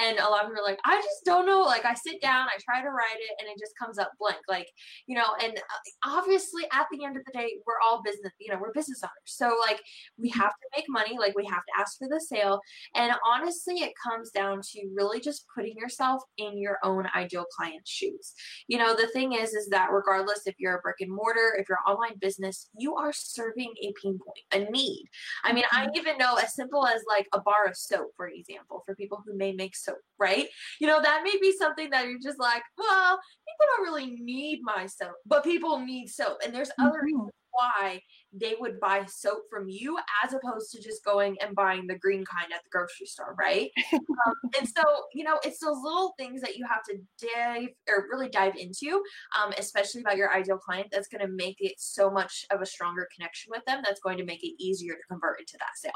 And 0.00 0.18
a 0.18 0.28
lot 0.30 0.44
of 0.44 0.50
people 0.50 0.64
are 0.64 0.68
like, 0.70 0.80
I 0.84 0.96
just 0.96 1.24
don't 1.24 1.46
know. 1.46 1.62
Like 1.62 1.84
I 1.84 1.94
sit 1.94 2.20
down, 2.20 2.46
I 2.48 2.58
try 2.64 2.82
to 2.82 2.88
write 2.90 3.18
it, 3.18 3.36
and 3.40 3.48
it 3.48 3.58
just 3.58 3.72
comes 3.80 3.98
up 3.98 4.10
blank. 4.18 4.38
Like, 4.48 4.68
you 5.06 5.16
know, 5.16 5.26
and 5.42 5.52
uh, 5.56 6.10
obviously 6.18 6.64
at 6.72 6.86
the 6.92 7.04
end 7.04 7.16
of 7.16 7.24
the 7.24 7.32
day, 7.32 7.48
we're 7.66 7.80
all 7.84 8.02
business, 8.02 8.32
you 8.38 8.52
know, 8.52 8.58
we're 8.60 8.72
business 8.72 9.02
owners. 9.02 9.12
So 9.26 9.56
like 9.60 9.80
we 10.18 10.28
have 10.30 10.50
to 10.52 10.68
make 10.76 10.86
money, 10.88 11.16
like 11.18 11.34
we 11.36 11.44
have 11.46 11.64
to 11.64 11.80
ask 11.80 11.98
for 11.98 12.08
the 12.08 12.20
sale. 12.20 12.60
And 12.94 13.12
honestly, 13.26 13.76
it 13.76 13.92
comes 14.02 14.30
down 14.30 14.60
to 14.72 14.80
really 14.96 15.20
just 15.20 15.44
putting 15.54 15.76
yourself 15.76 16.22
in 16.38 16.58
your 16.58 16.78
own 16.84 17.06
ideal 17.14 17.44
client's 17.56 17.90
shoes. 17.90 18.34
You 18.68 18.78
know, 18.78 18.94
the 18.94 19.08
thing 19.08 19.32
is, 19.32 19.52
is 19.54 19.68
that 19.68 19.90
regardless 19.90 20.42
if 20.46 20.51
you're 20.58 20.76
a 20.76 20.80
brick 20.80 20.96
and 21.00 21.10
mortar, 21.10 21.56
if 21.58 21.68
you're 21.68 21.78
an 21.86 21.92
online 21.92 22.18
business, 22.20 22.68
you 22.76 22.94
are 22.94 23.12
serving 23.12 23.72
a 23.82 23.92
pain 24.02 24.18
point, 24.18 24.66
a 24.66 24.70
need. 24.70 25.04
I 25.44 25.52
mean, 25.52 25.64
I 25.72 25.86
mm-hmm. 25.86 25.96
even 25.96 26.18
know 26.18 26.36
as 26.36 26.54
simple 26.54 26.86
as 26.86 27.02
like 27.08 27.28
a 27.32 27.40
bar 27.40 27.66
of 27.66 27.76
soap, 27.76 28.12
for 28.16 28.28
example, 28.28 28.82
for 28.86 28.94
people 28.94 29.22
who 29.24 29.36
may 29.36 29.52
make 29.52 29.76
soap, 29.76 29.98
right? 30.18 30.48
You 30.80 30.86
know, 30.86 31.00
that 31.02 31.22
may 31.24 31.36
be 31.40 31.52
something 31.56 31.90
that 31.90 32.06
you're 32.06 32.18
just 32.22 32.38
like, 32.38 32.62
well, 32.78 33.18
people 33.46 33.66
don't 33.76 33.86
really 33.86 34.16
need 34.20 34.60
my 34.62 34.86
soap, 34.86 35.16
but 35.26 35.44
people 35.44 35.80
need 35.80 36.08
soap. 36.08 36.38
And 36.44 36.54
there's 36.54 36.70
other 36.78 36.98
mm-hmm. 36.98 37.06
reasons 37.06 37.30
why 37.52 38.00
they 38.32 38.54
would 38.58 38.80
buy 38.80 39.04
soap 39.06 39.42
from 39.50 39.68
you 39.68 39.98
as 40.24 40.32
opposed 40.34 40.72
to 40.72 40.82
just 40.82 41.04
going 41.04 41.36
and 41.40 41.54
buying 41.54 41.86
the 41.86 41.98
green 41.98 42.24
kind 42.24 42.52
at 42.52 42.62
the 42.64 42.70
grocery 42.70 43.06
store, 43.06 43.34
right? 43.38 43.70
um, 43.92 44.34
and 44.58 44.68
so, 44.68 44.82
you 45.14 45.24
know, 45.24 45.38
it's 45.44 45.58
those 45.58 45.76
little 45.82 46.14
things 46.18 46.40
that 46.40 46.56
you 46.56 46.66
have 46.66 46.82
to 46.84 46.98
dive 47.34 47.68
or 47.88 48.06
really 48.10 48.28
dive 48.28 48.56
into, 48.56 49.02
um, 49.40 49.52
especially 49.58 50.00
about 50.00 50.16
your 50.16 50.34
ideal 50.34 50.58
client, 50.58 50.88
that's 50.90 51.08
going 51.08 51.24
to 51.26 51.32
make 51.32 51.56
it 51.60 51.74
so 51.78 52.10
much 52.10 52.44
of 52.50 52.60
a 52.60 52.66
stronger 52.66 53.08
connection 53.14 53.50
with 53.54 53.64
them. 53.66 53.82
That's 53.84 54.00
going 54.00 54.18
to 54.18 54.24
make 54.24 54.42
it 54.42 54.62
easier 54.62 54.94
to 54.94 55.02
convert 55.08 55.40
into 55.40 55.56
that 55.58 55.76
sale. 55.76 55.92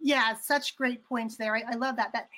Yeah, 0.00 0.34
such 0.42 0.76
great 0.76 1.04
points 1.04 1.36
there. 1.36 1.54
I, 1.54 1.62
I 1.72 1.74
love 1.76 1.96
that. 1.96 2.12
That 2.14 2.28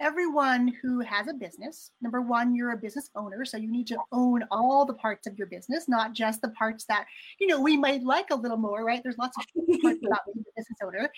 everyone 0.00 0.72
who 0.82 1.00
has 1.00 1.28
a 1.28 1.34
business, 1.34 1.90
number 2.00 2.20
one, 2.20 2.54
you're 2.54 2.72
a 2.72 2.76
business 2.76 3.10
owner, 3.14 3.44
so 3.44 3.56
you 3.56 3.70
need 3.70 3.86
to 3.86 3.98
own 4.12 4.44
all 4.50 4.84
the 4.84 4.94
parts 4.94 5.26
of 5.26 5.36
your 5.38 5.46
business, 5.46 5.88
not 5.88 6.12
just 6.12 6.42
the 6.42 6.50
parts 6.50 6.84
that 6.86 7.06
you 7.38 7.46
know 7.46 7.60
we 7.60 7.76
might 7.76 8.02
like 8.02 8.30
a 8.30 8.34
little 8.34 8.56
more, 8.56 8.84
right? 8.84 9.02
There's 9.02 9.18
lots 9.18 9.36
of 9.38 9.44
parts 9.82 10.00
about 10.04 10.20
being 10.26 10.44
a 10.46 10.60
business 10.60 10.78
owner. 10.84 11.10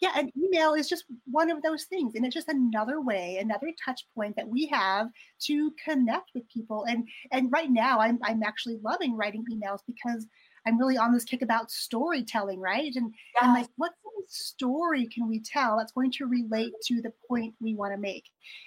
Yeah, 0.00 0.18
an 0.18 0.30
email 0.36 0.74
is 0.74 0.88
just 0.88 1.04
one 1.30 1.50
of 1.50 1.62
those 1.62 1.84
things, 1.84 2.14
and 2.14 2.24
it's 2.24 2.34
just 2.34 2.48
another 2.48 3.00
way, 3.00 3.38
another 3.40 3.68
touch 3.84 4.06
point 4.14 4.36
that 4.36 4.48
we 4.48 4.66
have 4.66 5.08
to 5.44 5.72
connect 5.84 6.30
with 6.34 6.48
people. 6.48 6.84
And 6.88 7.06
and 7.32 7.52
right 7.52 7.70
now, 7.70 8.00
I'm 8.00 8.18
I'm 8.22 8.42
actually 8.42 8.78
loving 8.82 9.16
writing 9.16 9.44
emails 9.52 9.80
because 9.86 10.26
I'm 10.66 10.78
really 10.78 10.96
on 10.96 11.12
this 11.12 11.24
kick 11.24 11.42
about 11.42 11.70
storytelling, 11.70 12.60
right? 12.60 12.94
And, 12.94 13.14
yes. 13.34 13.42
and 13.42 13.54
like, 13.54 13.68
what 13.76 13.92
story 14.26 15.06
can 15.06 15.28
we 15.28 15.40
tell 15.40 15.76
that's 15.76 15.92
going 15.92 16.10
to 16.12 16.26
relate 16.26 16.72
to 16.86 17.00
the 17.00 17.12
point 17.28 17.54
we 17.60 17.74
want 17.74 17.92
to 17.92 17.98
make? 17.98 18.24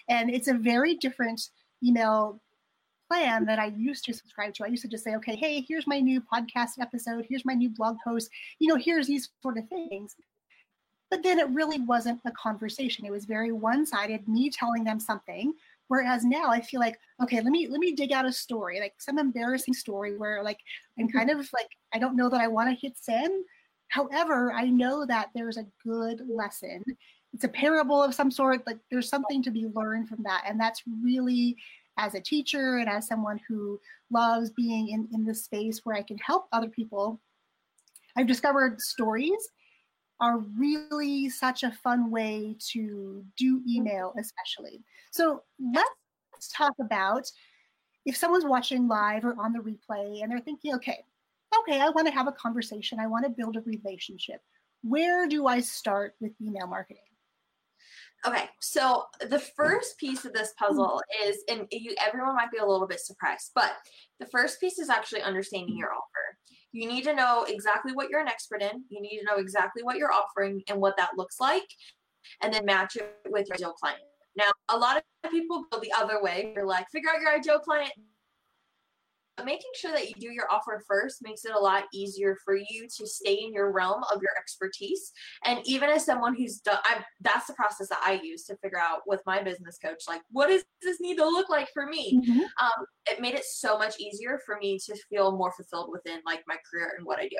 And 0.10 0.29
it's 0.29 0.48
a 0.48 0.53
very 0.53 0.95
different 0.95 1.41
email 1.83 2.41
plan 3.10 3.45
that 3.45 3.60
I 3.60 3.74
used 3.77 4.05
to 4.05 4.13
subscribe 4.13 4.53
to. 4.55 4.63
I 4.63 4.67
used 4.67 4.83
to 4.83 4.88
just 4.88 5.03
say, 5.03 5.15
okay, 5.15 5.36
hey, 5.36 5.65
here's 5.67 5.86
my 5.86 6.00
new 6.00 6.21
podcast 6.21 6.79
episode, 6.79 7.25
here's 7.27 7.45
my 7.45 7.53
new 7.53 7.69
blog 7.69 7.98
post, 8.05 8.29
you 8.60 8.69
know, 8.69 8.75
here's 8.75 9.07
these 9.07 9.29
sort 9.41 9.57
of 9.57 9.67
things. 9.67 10.15
But 11.10 11.24
then 11.24 11.38
it 11.39 11.50
really 11.50 11.79
wasn't 11.79 12.21
a 12.25 12.31
conversation. 12.31 13.05
It 13.05 13.12
was 13.12 13.25
very 13.25 13.51
one-sided, 13.51 14.29
me 14.29 14.50
telling 14.50 14.86
them 14.86 14.98
something 14.98 15.53
Whereas 15.91 16.24
now 16.24 16.48
I 16.48 16.62
feel 16.62 16.79
like, 16.79 16.98
okay, 17.21 17.41
let 17.41 17.51
me 17.51 17.67
let 17.67 17.81
me 17.81 17.91
dig 17.91 18.13
out 18.13 18.25
a 18.25 18.31
story, 18.31 18.79
like 18.79 18.93
some 18.98 19.19
embarrassing 19.19 19.74
story 19.74 20.17
where 20.17 20.41
like 20.41 20.60
I'm 20.98 21.10
mm-hmm. 21.10 21.17
kind 21.17 21.29
of 21.29 21.39
like 21.53 21.67
I 21.93 22.00
don't 22.00 22.15
know 22.15 22.29
that 22.29 22.39
I 22.39 22.48
want 22.48 22.69
to 22.69 22.81
hit 22.81 22.98
send. 22.98 23.43
However, 23.89 24.53
I 24.53 24.69
know 24.69 25.05
that 25.05 25.31
there's 25.36 25.57
a 25.57 25.67
good 25.86 26.21
lesson. 26.29 26.81
It's 27.33 27.43
a 27.43 27.50
parable 27.50 28.01
of 28.01 28.15
some 28.15 28.31
sort, 28.31 28.65
like 28.65 28.77
there's 28.89 29.10
something 29.10 29.43
to 29.43 29.51
be 29.51 29.67
learned 29.75 30.07
from 30.07 30.24
that. 30.24 30.45
And 30.48 30.57
that's 30.57 30.81
really 31.03 31.57
as 31.98 32.15
a 32.15 32.21
teacher 32.21 32.77
and 32.77 32.88
as 32.88 33.05
someone 33.05 33.41
who 33.45 33.77
loves 34.10 34.50
being 34.50 34.88
in, 34.88 35.10
in 35.12 35.25
this 35.25 35.43
space 35.43 35.81
where 35.83 35.98
I 35.98 36.03
can 36.03 36.17
help 36.19 36.48
other 36.53 36.69
people, 36.69 37.19
I've 38.15 38.27
discovered 38.27 38.79
stories 38.79 39.50
are 40.22 40.38
really 40.58 41.30
such 41.30 41.63
a 41.63 41.72
fun 41.72 42.12
way 42.12 42.56
to 42.70 43.25
do 43.38 43.58
mm-hmm. 43.58 43.70
email, 43.70 44.13
especially. 44.18 44.84
So 45.12 45.44
let's 45.60 46.50
talk 46.56 46.74
about 46.80 47.30
if 48.06 48.16
someone's 48.16 48.46
watching 48.46 48.88
live 48.88 49.25
or 49.25 49.36
on 49.40 49.54
the 49.54 49.60
replay 49.60 50.22
and 50.22 50.32
they're 50.32 50.40
thinking, 50.40 50.74
okay, 50.75 51.04
okay, 51.60 51.82
I 51.82 51.90
want 51.90 52.08
to 52.08 52.13
have 52.13 52.28
a 52.28 52.32
conversation, 52.32 53.00
I 53.00 53.08
want 53.08 53.25
to 53.25 53.30
build 53.30 53.58
a 53.58 53.62
relationship. 53.62 54.42
Where 54.84 55.28
do 55.28 55.48
I 55.48 55.60
start 55.60 56.16
with 56.22 56.32
email 56.42 56.68
marketing? 56.68 57.04
Okay, 58.25 58.46
so 58.60 59.06
the 59.30 59.40
first 59.40 59.98
piece 59.98 60.25
of 60.25 60.34
this 60.34 60.54
puzzle 60.58 61.01
is, 61.25 61.40
and 61.50 61.66
you, 61.72 61.96
everyone 62.00 62.36
might 62.36 62.51
be 62.51 62.60
a 62.60 62.66
little 62.66 62.86
bit 62.86 63.00
surprised, 63.00 63.51
but 63.56 63.72
the 64.20 64.28
first 64.28 64.60
piece 64.60 64.78
is 64.78 64.90
actually 64.90 65.24
understanding 65.24 65.75
your 65.75 65.92
offer. 65.92 66.38
You 66.72 66.88
need 66.88 67.04
to 67.04 67.13
know 67.13 67.46
exactly 67.48 67.94
what 67.94 68.10
you're 68.10 68.22
an 68.22 68.28
expert 68.28 68.62
in. 68.62 68.84
You 68.90 69.01
need 69.01 69.20
to 69.20 69.25
know 69.25 69.38
exactly 69.38 69.84
what 69.84 69.98
you're 69.98 70.12
offering 70.12 70.63
and 70.70 70.80
what 70.80 70.96
that 70.98 71.12
looks 71.18 71.40
like, 71.40 71.68
and 72.42 72.54
then 72.54 72.66
match 72.66 72.96
it 72.96 73.18
with 73.30 73.48
your 73.48 73.56
ideal 73.56 73.74
client. 73.74 74.00
Now, 74.38 74.51
a 74.70 74.78
lot 74.78 74.98
of 74.98 75.32
people 75.32 75.66
go 75.72 75.80
the 75.80 75.92
other 75.98 76.22
way. 76.22 76.54
You're 76.56 76.66
like, 76.66 76.86
figure 76.92 77.10
out 77.13 77.22
your 77.22 77.34
ideal 77.34 77.60
client, 77.60 77.92
making 79.45 79.71
sure 79.75 79.91
that 79.91 80.07
you 80.07 80.15
do 80.19 80.31
your 80.31 80.51
offer 80.51 80.83
first 80.88 81.19
makes 81.21 81.45
it 81.45 81.53
a 81.55 81.59
lot 81.59 81.85
easier 81.93 82.38
for 82.43 82.55
you 82.55 82.88
to 82.97 83.07
stay 83.07 83.35
in 83.35 83.53
your 83.53 83.71
realm 83.71 84.03
of 84.13 84.21
your 84.21 84.31
expertise. 84.38 85.11
And 85.45 85.59
even 85.65 85.89
as 85.89 86.05
someone 86.05 86.35
who's 86.35 86.59
done, 86.59 86.79
I, 86.83 87.03
that's 87.21 87.47
the 87.47 87.53
process 87.53 87.89
that 87.89 88.03
I 88.05 88.19
use 88.21 88.43
to 88.45 88.57
figure 88.57 88.79
out 88.79 89.00
with 89.07 89.21
my 89.25 89.41
business 89.41 89.77
coach, 89.83 90.03
like, 90.07 90.21
what 90.31 90.47
does 90.47 90.63
this 90.81 91.00
need 91.00 91.17
to 91.17 91.25
look 91.25 91.50
like 91.50 91.69
for 91.73 91.85
me? 91.85 92.21
Mm-hmm. 92.21 92.39
Um, 92.39 92.85
it 93.09 93.21
made 93.21 93.35
it 93.35 93.45
so 93.45 93.77
much 93.77 94.00
easier 94.00 94.39
for 94.45 94.57
me 94.57 94.77
to 94.85 94.95
feel 95.09 95.35
more 95.35 95.53
fulfilled 95.53 95.89
within 95.91 96.19
like 96.25 96.43
my 96.47 96.57
career 96.69 96.93
and 96.97 97.05
what 97.05 97.19
I 97.19 97.27
do. 97.27 97.38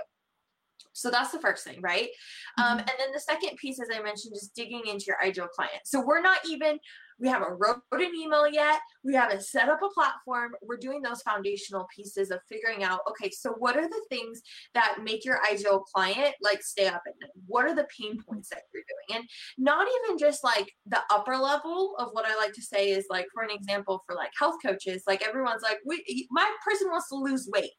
So 0.94 1.12
that's 1.12 1.32
the 1.32 1.40
first 1.40 1.64
thing, 1.64 1.80
right? 1.82 2.10
Um, 2.58 2.66
mm-hmm. 2.66 2.74
Um, 2.74 2.80
and 2.80 2.92
then 2.98 3.12
the 3.14 3.20
second 3.20 3.58
piece, 3.58 3.80
as 3.80 3.90
I 3.94 4.02
mentioned, 4.02 4.34
is 4.36 4.52
digging 4.56 4.84
into 4.88 5.06
your 5.08 5.22
ideal 5.24 5.48
client. 5.48 5.82
So 5.86 6.04
we're 6.06 6.22
not 6.22 6.40
even, 6.48 6.80
we 7.22 7.28
haven't 7.28 7.58
wrote 7.60 7.82
an 7.92 8.16
email 8.16 8.48
yet. 8.52 8.80
We 9.04 9.14
haven't 9.14 9.44
set 9.44 9.70
up 9.70 9.82
a 9.84 9.90
platform. 9.90 10.54
We're 10.64 10.78
doing 10.78 11.02
those 11.02 11.22
foundational 11.22 11.88
pieces 11.96 12.32
of 12.32 12.40
figuring 12.50 12.84
out, 12.84 13.02
okay, 13.10 13.30
so 13.30 13.52
what 13.60 13.78
are 13.78 13.88
the 13.88 14.06
things 14.10 14.42
that 14.74 14.98
make 15.04 15.24
your 15.24 15.40
ideal 15.50 15.82
client 15.94 16.34
like 16.42 16.64
stay 16.64 16.88
up 16.88 17.04
at 17.08 17.14
night? 17.22 17.32
What 17.46 17.66
are 17.66 17.76
the 17.76 17.88
pain 17.96 18.18
points 18.28 18.50
that 18.50 18.64
you're 18.74 18.84
doing? 18.84 19.22
And 19.22 19.30
not 19.58 19.88
even 19.88 20.18
just 20.18 20.44
like 20.44 20.74
the 20.88 21.02
upper 21.12 21.38
level 21.38 21.96
of 22.00 22.10
what 22.14 22.26
I 22.26 22.36
like 22.36 22.54
to 22.54 22.62
say 22.62 22.90
is 22.90 23.06
like, 23.10 23.28
for 23.34 23.44
an 23.44 23.52
example, 23.52 24.04
for 24.08 24.16
like 24.16 24.32
health 24.38 24.56
coaches, 24.66 25.04
like 25.08 25.26
everyone's 25.26 25.64
like, 25.64 25.78
we, 25.86 26.28
my 26.32 26.50
person 26.66 26.90
wants 26.90 27.10
to 27.10 27.16
lose 27.16 27.48
weight. 27.54 27.72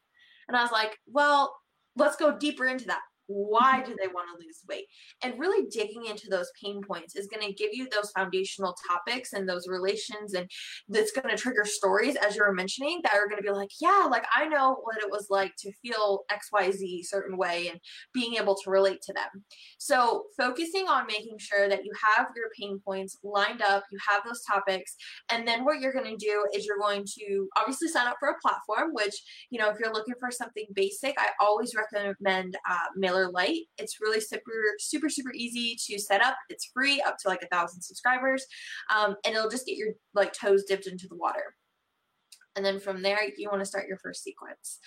And 0.46 0.56
I 0.56 0.62
was 0.62 0.72
like, 0.72 0.96
well, 1.06 1.54
let's 1.96 2.16
go 2.16 2.38
deeper 2.38 2.66
into 2.66 2.86
that 2.86 3.00
why 3.32 3.78
mm-hmm. 3.78 3.90
do 3.90 3.96
they 4.00 4.08
want 4.08 4.28
to 4.28 4.44
lose 4.44 4.60
weight 4.68 4.86
and 5.22 5.38
really 5.38 5.66
digging 5.70 6.06
into 6.06 6.28
those 6.28 6.50
pain 6.62 6.80
points 6.82 7.16
is 7.16 7.28
going 7.28 7.46
to 7.46 7.54
give 7.54 7.70
you 7.72 7.88
those 7.90 8.10
foundational 8.10 8.74
topics 8.88 9.32
and 9.32 9.48
those 9.48 9.66
relations 9.68 10.34
and 10.34 10.48
that's 10.88 11.12
going 11.12 11.28
to 11.28 11.40
trigger 11.40 11.64
stories 11.64 12.16
as 12.16 12.36
you 12.36 12.42
were 12.42 12.52
mentioning 12.52 13.00
that 13.02 13.14
are 13.14 13.28
going 13.28 13.36
to 13.38 13.42
be 13.42 13.50
like 13.50 13.70
yeah 13.80 14.06
like 14.10 14.24
i 14.34 14.46
know 14.46 14.76
what 14.82 14.98
it 14.98 15.10
was 15.10 15.26
like 15.30 15.52
to 15.58 15.72
feel 15.82 16.20
xyz 16.30 17.04
certain 17.04 17.36
way 17.36 17.68
and 17.68 17.80
being 18.12 18.34
able 18.34 18.54
to 18.54 18.70
relate 18.70 19.00
to 19.02 19.12
them 19.12 19.44
so 19.78 20.24
focusing 20.38 20.88
on 20.88 21.06
making 21.06 21.36
sure 21.38 21.68
that 21.68 21.84
you 21.84 21.92
have 22.16 22.26
your 22.36 22.46
pain 22.58 22.80
points 22.84 23.18
lined 23.22 23.62
up 23.62 23.84
you 23.90 23.98
have 24.08 24.22
those 24.24 24.42
topics 24.42 24.94
and 25.30 25.46
then 25.46 25.64
what 25.64 25.80
you're 25.80 25.92
going 25.92 26.04
to 26.04 26.24
do 26.24 26.46
is 26.54 26.66
you're 26.66 26.78
going 26.78 27.04
to 27.04 27.48
obviously 27.56 27.88
sign 27.88 28.06
up 28.06 28.16
for 28.18 28.28
a 28.28 28.40
platform 28.40 28.90
which 28.92 29.14
you 29.50 29.58
know 29.58 29.70
if 29.70 29.78
you're 29.78 29.92
looking 29.92 30.14
for 30.18 30.30
something 30.30 30.66
basic 30.74 31.14
i 31.18 31.28
always 31.40 31.72
recommend 31.74 32.56
uh, 32.68 32.76
MailerLite. 33.30 33.66
It's 33.78 34.00
really 34.00 34.20
super, 34.20 34.52
super, 34.78 35.08
super 35.08 35.32
easy 35.34 35.76
to 35.86 35.98
set 35.98 36.22
up. 36.22 36.36
It's 36.48 36.70
free 36.72 37.00
up 37.02 37.16
to 37.18 37.28
like 37.28 37.42
a 37.42 37.48
thousand 37.48 37.82
subscribers, 37.82 38.44
um, 38.94 39.16
and 39.24 39.34
it'll 39.34 39.50
just 39.50 39.66
get 39.66 39.76
your 39.76 39.94
like 40.14 40.32
toes 40.32 40.64
dipped 40.64 40.86
into 40.86 41.08
the 41.08 41.16
water. 41.16 41.54
And 42.54 42.64
then 42.64 42.80
from 42.80 43.00
there, 43.00 43.18
you 43.36 43.48
want 43.48 43.62
to 43.62 43.66
start 43.66 43.88
your 43.88 43.96
first 43.96 44.22
sequence 44.22 44.78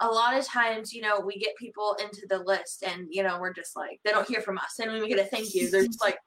a 0.00 0.08
lot 0.08 0.36
of 0.36 0.44
times, 0.44 0.92
you 0.92 1.02
know, 1.02 1.20
we 1.20 1.38
get 1.38 1.56
people 1.56 1.96
into 2.02 2.26
the 2.28 2.38
list 2.38 2.82
and, 2.86 3.06
you 3.10 3.22
know, 3.22 3.38
we're 3.38 3.52
just 3.52 3.76
like, 3.76 4.00
they 4.04 4.10
don't 4.10 4.28
hear 4.28 4.40
from 4.40 4.58
us. 4.58 4.78
And 4.80 4.90
when 4.90 5.00
we 5.00 5.08
get 5.08 5.18
a 5.18 5.24
thank 5.24 5.54
you, 5.54 5.70
they're 5.70 5.86
just 5.86 6.00
like, 6.00 6.18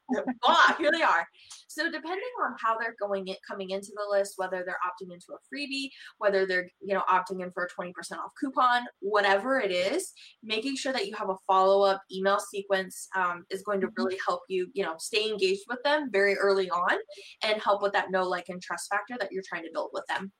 ah, 0.45 0.75
here 0.77 0.91
they 0.91 1.01
are. 1.01 1.27
So 1.67 1.86
depending 1.86 2.22
on 2.45 2.55
how 2.57 2.77
they're 2.77 2.95
going 3.00 3.27
in, 3.27 3.36
coming 3.45 3.72
into 3.72 3.91
the 3.95 4.05
list, 4.10 4.36
whether 4.38 4.63
they're 4.65 4.79
opting 4.86 5.13
into 5.13 5.34
a 5.34 5.53
freebie, 5.53 5.89
whether 6.19 6.45
they're, 6.45 6.69
you 6.81 6.93
know, 6.93 7.03
opting 7.10 7.41
in 7.43 7.51
for 7.51 7.65
a 7.65 7.81
20% 7.81 7.91
off 8.13 8.31
coupon, 8.39 8.84
whatever 9.00 9.60
it 9.60 9.72
is, 9.72 10.13
making 10.41 10.77
sure 10.77 10.93
that 10.93 11.07
you 11.07 11.15
have 11.15 11.29
a 11.29 11.36
follow-up 11.45 12.01
email 12.12 12.39
sequence 12.39 13.10
um, 13.15 13.43
is 13.50 13.63
going 13.63 13.81
to 13.81 13.89
really 13.98 14.17
help 14.25 14.41
you, 14.48 14.67
you 14.74 14.84
know, 14.84 14.95
stay 14.98 15.29
engaged 15.29 15.63
with 15.67 15.79
them 15.84 16.10
very 16.12 16.36
early 16.36 16.69
on 16.69 16.98
and 17.43 17.62
help 17.62 17.81
with 17.81 17.91
that 17.93 18.12
know, 18.12 18.24
like, 18.24 18.45
and 18.48 18.62
trust 18.62 18.89
factor 18.89 19.15
that 19.19 19.31
you're 19.31 19.43
trying 19.45 19.63
to 19.63 19.72
build 19.74 19.89
with 19.93 20.05
them. 20.07 20.31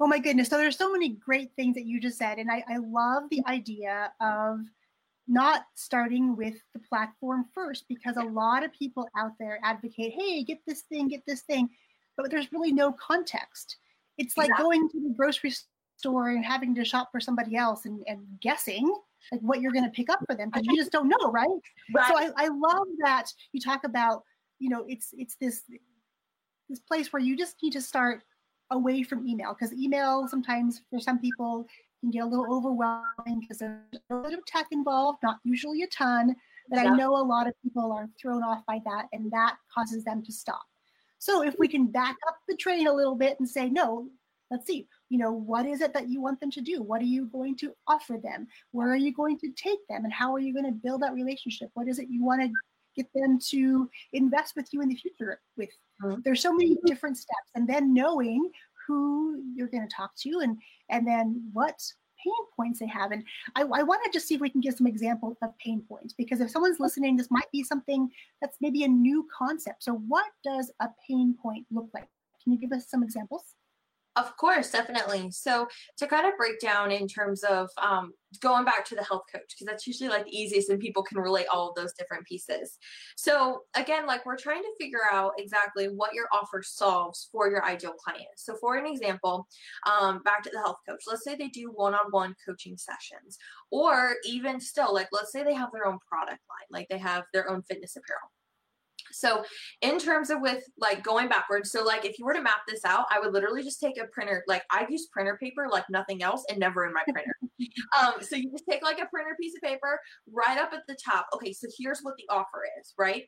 Oh 0.00 0.06
my 0.06 0.18
goodness. 0.18 0.48
So 0.48 0.56
there's 0.56 0.76
so 0.76 0.92
many 0.92 1.10
great 1.10 1.50
things 1.56 1.74
that 1.74 1.86
you 1.86 2.00
just 2.00 2.18
said. 2.18 2.38
And 2.38 2.50
I, 2.50 2.64
I 2.68 2.78
love 2.78 3.24
the 3.30 3.42
idea 3.46 4.12
of 4.20 4.60
not 5.28 5.62
starting 5.74 6.36
with 6.36 6.54
the 6.72 6.80
platform 6.80 7.46
first 7.54 7.84
because 7.88 8.16
a 8.16 8.22
lot 8.22 8.64
of 8.64 8.72
people 8.72 9.08
out 9.16 9.32
there 9.38 9.60
advocate, 9.62 10.12
hey, 10.12 10.42
get 10.42 10.58
this 10.66 10.82
thing, 10.82 11.08
get 11.08 11.22
this 11.26 11.42
thing, 11.42 11.68
but 12.16 12.30
there's 12.30 12.52
really 12.52 12.72
no 12.72 12.92
context. 12.92 13.76
It's 14.18 14.36
like 14.36 14.50
going 14.58 14.88
to 14.90 15.00
the 15.00 15.14
grocery 15.16 15.54
store 15.96 16.30
and 16.30 16.44
having 16.44 16.74
to 16.74 16.84
shop 16.84 17.10
for 17.12 17.20
somebody 17.20 17.56
else 17.56 17.84
and, 17.84 18.02
and 18.06 18.20
guessing 18.40 18.92
like 19.30 19.40
what 19.40 19.60
you're 19.60 19.72
going 19.72 19.84
to 19.84 19.90
pick 19.90 20.10
up 20.10 20.20
for 20.26 20.34
them 20.34 20.50
because 20.50 20.66
you 20.66 20.76
just 20.76 20.92
don't 20.92 21.08
know, 21.08 21.30
right? 21.30 21.46
right. 21.94 22.08
So 22.08 22.18
I, 22.18 22.30
I 22.36 22.48
love 22.48 22.86
that 23.00 23.26
you 23.52 23.60
talk 23.60 23.84
about, 23.84 24.24
you 24.58 24.68
know, 24.68 24.84
it's 24.88 25.10
it's 25.12 25.36
this 25.36 25.62
this 26.68 26.80
place 26.80 27.12
where 27.12 27.22
you 27.22 27.36
just 27.36 27.56
need 27.62 27.72
to 27.72 27.82
start 27.82 28.22
away 28.70 29.02
from 29.02 29.26
email 29.26 29.54
because 29.54 29.72
email 29.74 30.28
sometimes 30.28 30.82
for 30.90 31.00
some 31.00 31.18
people 31.18 31.66
can 32.00 32.10
get 32.10 32.22
a 32.22 32.26
little 32.26 32.52
overwhelming 32.52 33.40
because 33.40 33.58
there's 33.58 33.78
a 33.92 34.14
little 34.14 34.30
bit 34.30 34.38
of 34.38 34.46
tech 34.46 34.66
involved, 34.70 35.18
not 35.22 35.38
usually 35.44 35.82
a 35.82 35.86
ton, 35.88 36.34
but 36.68 36.82
yeah. 36.82 36.92
I 36.92 36.96
know 36.96 37.16
a 37.16 37.22
lot 37.22 37.46
of 37.46 37.54
people 37.62 37.92
are 37.92 38.08
thrown 38.20 38.42
off 38.42 38.64
by 38.66 38.80
that 38.84 39.06
and 39.12 39.30
that 39.32 39.56
causes 39.72 40.04
them 40.04 40.22
to 40.24 40.32
stop. 40.32 40.62
So 41.18 41.42
if 41.42 41.54
we 41.58 41.68
can 41.68 41.86
back 41.86 42.16
up 42.28 42.36
the 42.48 42.56
train 42.56 42.86
a 42.86 42.92
little 42.92 43.14
bit 43.14 43.38
and 43.38 43.48
say, 43.48 43.68
no, 43.68 44.08
let's 44.50 44.66
see, 44.66 44.86
you 45.10 45.18
know, 45.18 45.30
what 45.30 45.66
is 45.66 45.80
it 45.80 45.92
that 45.92 46.08
you 46.08 46.20
want 46.20 46.40
them 46.40 46.50
to 46.52 46.60
do? 46.60 46.82
What 46.82 47.02
are 47.02 47.06
you 47.06 47.26
going 47.26 47.56
to 47.56 47.74
offer 47.86 48.18
them? 48.22 48.46
Where 48.72 48.88
are 48.90 48.96
you 48.96 49.12
going 49.12 49.38
to 49.40 49.52
take 49.52 49.86
them? 49.88 50.04
And 50.04 50.12
how 50.12 50.34
are 50.34 50.40
you 50.40 50.52
going 50.54 50.64
to 50.64 50.72
build 50.72 51.02
that 51.02 51.12
relationship? 51.12 51.70
What 51.74 51.88
is 51.88 51.98
it 51.98 52.08
you 52.08 52.24
want 52.24 52.42
to 52.42 52.50
get 53.02 53.12
them 53.14 53.38
to 53.50 53.88
invest 54.12 54.56
with 54.56 54.68
you 54.72 54.80
in 54.82 54.88
the 54.88 54.94
future 54.94 55.40
with? 55.56 55.70
Mm-hmm. 56.02 56.20
There's 56.24 56.42
so 56.42 56.52
many 56.52 56.76
different 56.86 57.16
steps. 57.16 57.50
And 57.54 57.68
then 57.68 57.92
knowing 57.94 58.50
who 58.86 59.42
you're 59.54 59.68
going 59.68 59.86
to 59.86 59.94
talk 59.94 60.16
to 60.16 60.40
and 60.40 60.56
and 60.88 61.06
then 61.06 61.48
what 61.52 61.80
pain 62.24 62.32
points 62.56 62.80
they 62.80 62.86
have. 62.86 63.12
And 63.12 63.24
I, 63.54 63.62
I 63.62 63.82
want 63.82 64.02
to 64.04 64.10
just 64.12 64.26
see 64.26 64.34
if 64.34 64.40
we 64.40 64.50
can 64.50 64.60
give 64.60 64.74
some 64.74 64.86
examples 64.86 65.36
of 65.42 65.56
pain 65.58 65.82
points 65.88 66.14
because 66.16 66.40
if 66.40 66.50
someone's 66.50 66.80
listening, 66.80 67.16
this 67.16 67.30
might 67.30 67.50
be 67.52 67.62
something 67.62 68.10
that's 68.40 68.58
maybe 68.60 68.84
a 68.84 68.88
new 68.88 69.26
concept. 69.36 69.82
So, 69.82 69.94
what 69.94 70.26
does 70.44 70.70
a 70.80 70.88
pain 71.08 71.34
point 71.40 71.66
look 71.70 71.88
like? 71.94 72.08
Can 72.42 72.52
you 72.52 72.58
give 72.58 72.72
us 72.72 72.88
some 72.88 73.02
examples? 73.02 73.54
Of 74.16 74.36
course, 74.36 74.72
definitely. 74.72 75.30
So 75.30 75.68
to 75.98 76.06
kind 76.08 76.26
of 76.26 76.36
break 76.36 76.58
down 76.58 76.90
in 76.90 77.06
terms 77.06 77.44
of 77.44 77.70
um, 77.80 78.12
going 78.40 78.64
back 78.64 78.84
to 78.86 78.96
the 78.96 79.04
health 79.04 79.22
coach, 79.32 79.44
because 79.48 79.66
that's 79.66 79.86
usually 79.86 80.10
like 80.10 80.24
the 80.24 80.36
easiest 80.36 80.68
and 80.68 80.80
people 80.80 81.04
can 81.04 81.18
relate 81.18 81.46
all 81.46 81.68
of 81.68 81.76
those 81.76 81.92
different 81.92 82.26
pieces. 82.26 82.76
So 83.16 83.62
again, 83.76 84.06
like 84.06 84.26
we're 84.26 84.36
trying 84.36 84.62
to 84.62 84.74
figure 84.80 85.02
out 85.12 85.34
exactly 85.38 85.86
what 85.86 86.12
your 86.12 86.26
offer 86.32 86.60
solves 86.60 87.28
for 87.30 87.48
your 87.48 87.64
ideal 87.64 87.92
client. 87.92 88.26
So 88.36 88.56
for 88.60 88.76
an 88.76 88.84
example, 88.84 89.46
um, 89.88 90.22
back 90.24 90.42
to 90.42 90.50
the 90.52 90.58
health 90.58 90.78
coach, 90.88 91.02
let's 91.06 91.22
say 91.22 91.36
they 91.36 91.48
do 91.48 91.70
one-on-one 91.72 92.34
coaching 92.44 92.76
sessions, 92.76 93.38
or 93.70 94.16
even 94.26 94.60
still, 94.60 94.92
like 94.92 95.08
let's 95.12 95.30
say 95.30 95.44
they 95.44 95.54
have 95.54 95.70
their 95.72 95.86
own 95.86 95.98
product 96.06 96.40
line, 96.50 96.66
like 96.70 96.88
they 96.90 96.98
have 96.98 97.24
their 97.32 97.48
own 97.48 97.62
fitness 97.62 97.96
apparel 97.96 98.28
so 99.12 99.44
in 99.82 99.98
terms 99.98 100.30
of 100.30 100.40
with 100.40 100.64
like 100.78 101.02
going 101.02 101.28
backwards, 101.28 101.70
so 101.70 101.84
like 101.84 102.04
if 102.04 102.18
you 102.18 102.24
were 102.24 102.34
to 102.34 102.42
map 102.42 102.60
this 102.68 102.84
out, 102.84 103.06
I 103.10 103.20
would 103.20 103.32
literally 103.32 103.62
just 103.62 103.80
take 103.80 104.00
a 104.00 104.06
printer, 104.06 104.44
like 104.46 104.62
I 104.70 104.86
use 104.88 105.08
printer 105.12 105.38
paper 105.40 105.68
like 105.70 105.84
nothing 105.90 106.22
else 106.22 106.44
and 106.48 106.58
never 106.58 106.86
in 106.86 106.92
my 106.92 107.02
printer. 107.10 107.34
um, 107.98 108.14
so 108.20 108.36
you 108.36 108.50
just 108.50 108.64
take 108.68 108.82
like 108.82 109.00
a 109.00 109.06
printer 109.06 109.36
piece 109.40 109.54
of 109.54 109.62
paper, 109.62 109.98
right 110.32 110.58
up 110.58 110.72
at 110.72 110.82
the 110.88 110.96
top. 111.02 111.26
Okay, 111.34 111.52
so 111.52 111.68
here's 111.78 112.00
what 112.02 112.14
the 112.16 112.28
offer 112.30 112.62
is, 112.80 112.94
right? 112.98 113.24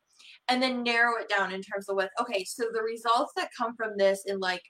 And 0.48 0.62
then 0.62 0.82
narrow 0.82 1.20
it 1.20 1.28
down 1.28 1.52
in 1.52 1.62
terms 1.62 1.88
of 1.88 1.96
with, 1.96 2.10
okay, 2.20 2.44
so 2.44 2.64
the 2.72 2.82
results 2.82 3.32
that 3.36 3.50
come 3.56 3.74
from 3.76 3.96
this 3.96 4.24
in 4.26 4.38
like 4.38 4.62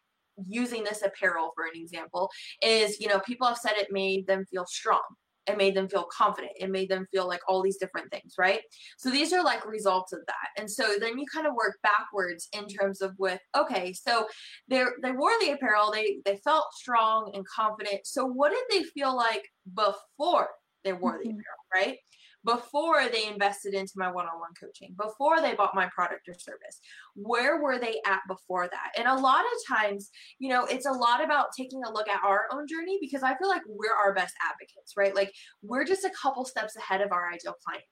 using 0.49 0.83
this 0.85 1.03
apparel 1.03 1.53
for 1.55 1.65
an 1.65 1.73
example 1.75 2.31
is, 2.63 3.01
you 3.01 3.09
know, 3.09 3.21
people 3.21 3.47
have 3.47 3.59
said 3.59 3.73
it 3.77 3.89
made 3.91 4.27
them 4.27 4.45
feel 4.51 4.65
strong 4.67 5.03
it 5.47 5.57
made 5.57 5.75
them 5.75 5.89
feel 5.89 6.07
confident. 6.17 6.53
It 6.57 6.71
made 6.71 6.89
them 6.89 7.07
feel 7.11 7.27
like 7.27 7.41
all 7.49 7.63
these 7.63 7.79
different 7.79 8.11
things 8.11 8.35
right? 8.39 8.61
So 8.99 9.11
these 9.11 9.33
are 9.33 9.43
like 9.43 9.67
results 9.67 10.13
of 10.13 10.21
that. 10.27 10.61
And 10.61 10.71
so 10.71 10.97
then 11.01 11.19
you 11.19 11.27
kind 11.33 11.47
of 11.47 11.55
work 11.55 11.79
backwards 11.83 12.49
in 12.53 12.67
terms 12.67 13.01
of 13.01 13.13
with 13.19 13.41
okay 13.57 13.93
so 13.93 14.27
they 14.69 14.85
they 15.03 15.13
wore 15.13 15.33
the 15.41 15.51
apparel 15.51 15.93
they 15.93 16.19
they 16.25 16.39
felt 16.45 16.73
strong 16.75 17.33
and 17.35 17.45
confident. 17.47 18.01
So 18.05 18.25
what 18.25 18.53
did 18.53 18.65
they 18.71 18.85
feel 18.85 19.17
like 19.17 19.45
before 19.75 20.49
they 20.85 20.93
wore 20.93 21.19
the 21.23 21.29
mm-hmm. 21.29 21.39
apparel 21.39 21.65
right 21.75 21.99
before 22.45 23.09
they 23.09 23.27
invested 23.27 23.75
into 23.75 23.93
my 23.97 24.11
one-on-one 24.11 24.53
coaching 24.61 24.95
before 25.01 25.41
they 25.41 25.55
bought 25.55 25.75
my 25.75 25.89
product 25.95 26.29
or 26.29 26.35
service 26.35 26.81
where 27.15 27.61
were 27.63 27.79
they 27.79 28.01
at 28.07 28.21
before 28.27 28.69
that? 28.69 28.93
And 28.97 29.07
a 29.07 29.21
lot 29.21 29.45
of 29.45 29.77
times 29.77 30.11
you 30.39 30.49
know 30.49 30.65
it's 30.65 30.87
a 30.87 30.93
lot 30.93 31.23
about 31.25 31.47
taking 31.57 31.83
a 31.85 31.93
look 31.93 32.09
at 32.09 32.23
our 32.25 32.47
own 32.53 32.67
journey 32.67 32.99
because 33.01 33.23
i 33.23 33.37
feel 33.37 33.49
like 33.49 33.63
we're 33.67 33.95
our 33.95 34.15
best 34.15 34.35
advocates 34.51 34.95
right? 34.97 35.15
Like 35.15 35.33
we're 35.63 35.85
just 35.85 36.05
a 36.05 36.11
couple 36.11 36.45
steps 36.45 36.77
ahead 36.77 37.01
of 37.01 37.13
our 37.13 37.31
ideal 37.31 37.55
client. 37.65 37.85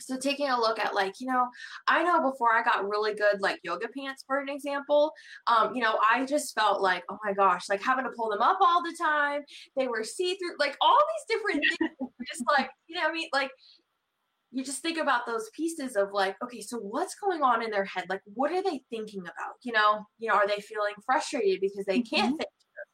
So 0.00 0.16
taking 0.16 0.48
a 0.48 0.58
look 0.58 0.78
at 0.78 0.94
like 0.94 1.14
you 1.18 1.26
know 1.26 1.48
i 1.88 2.04
know 2.04 2.30
before 2.30 2.52
i 2.52 2.62
got 2.62 2.88
really 2.88 3.14
good 3.14 3.40
like 3.40 3.58
yoga 3.64 3.88
pants 3.96 4.22
for 4.26 4.38
an 4.38 4.48
example 4.48 5.12
um 5.48 5.74
you 5.74 5.82
know 5.82 5.98
i 6.08 6.24
just 6.24 6.54
felt 6.54 6.80
like 6.80 7.02
oh 7.10 7.18
my 7.24 7.32
gosh 7.32 7.68
like 7.68 7.82
having 7.82 8.04
to 8.04 8.12
pull 8.16 8.30
them 8.30 8.40
up 8.40 8.58
all 8.60 8.82
the 8.82 8.96
time. 9.00 9.42
They 9.76 9.88
were 9.88 10.04
see-through 10.04 10.56
like 10.58 10.76
all 10.80 10.98
these 10.98 11.36
different 11.36 11.64
things 11.78 12.07
just 12.28 12.44
like 12.56 12.70
you 12.86 12.96
know 12.96 13.06
i 13.08 13.12
mean 13.12 13.28
like 13.32 13.50
you 14.50 14.64
just 14.64 14.80
think 14.80 14.98
about 14.98 15.26
those 15.26 15.50
pieces 15.54 15.96
of 15.96 16.08
like 16.12 16.36
okay 16.42 16.60
so 16.60 16.78
what's 16.78 17.14
going 17.16 17.42
on 17.42 17.62
in 17.62 17.70
their 17.70 17.84
head 17.84 18.04
like 18.08 18.22
what 18.34 18.50
are 18.50 18.62
they 18.62 18.80
thinking 18.90 19.20
about 19.20 19.56
you 19.62 19.72
know 19.72 20.04
you 20.18 20.28
know 20.28 20.34
are 20.34 20.46
they 20.46 20.60
feeling 20.60 20.94
frustrated 21.04 21.60
because 21.60 21.84
they 21.86 22.00
can't 22.00 22.28
mm-hmm. 22.28 22.36
fit 22.36 22.48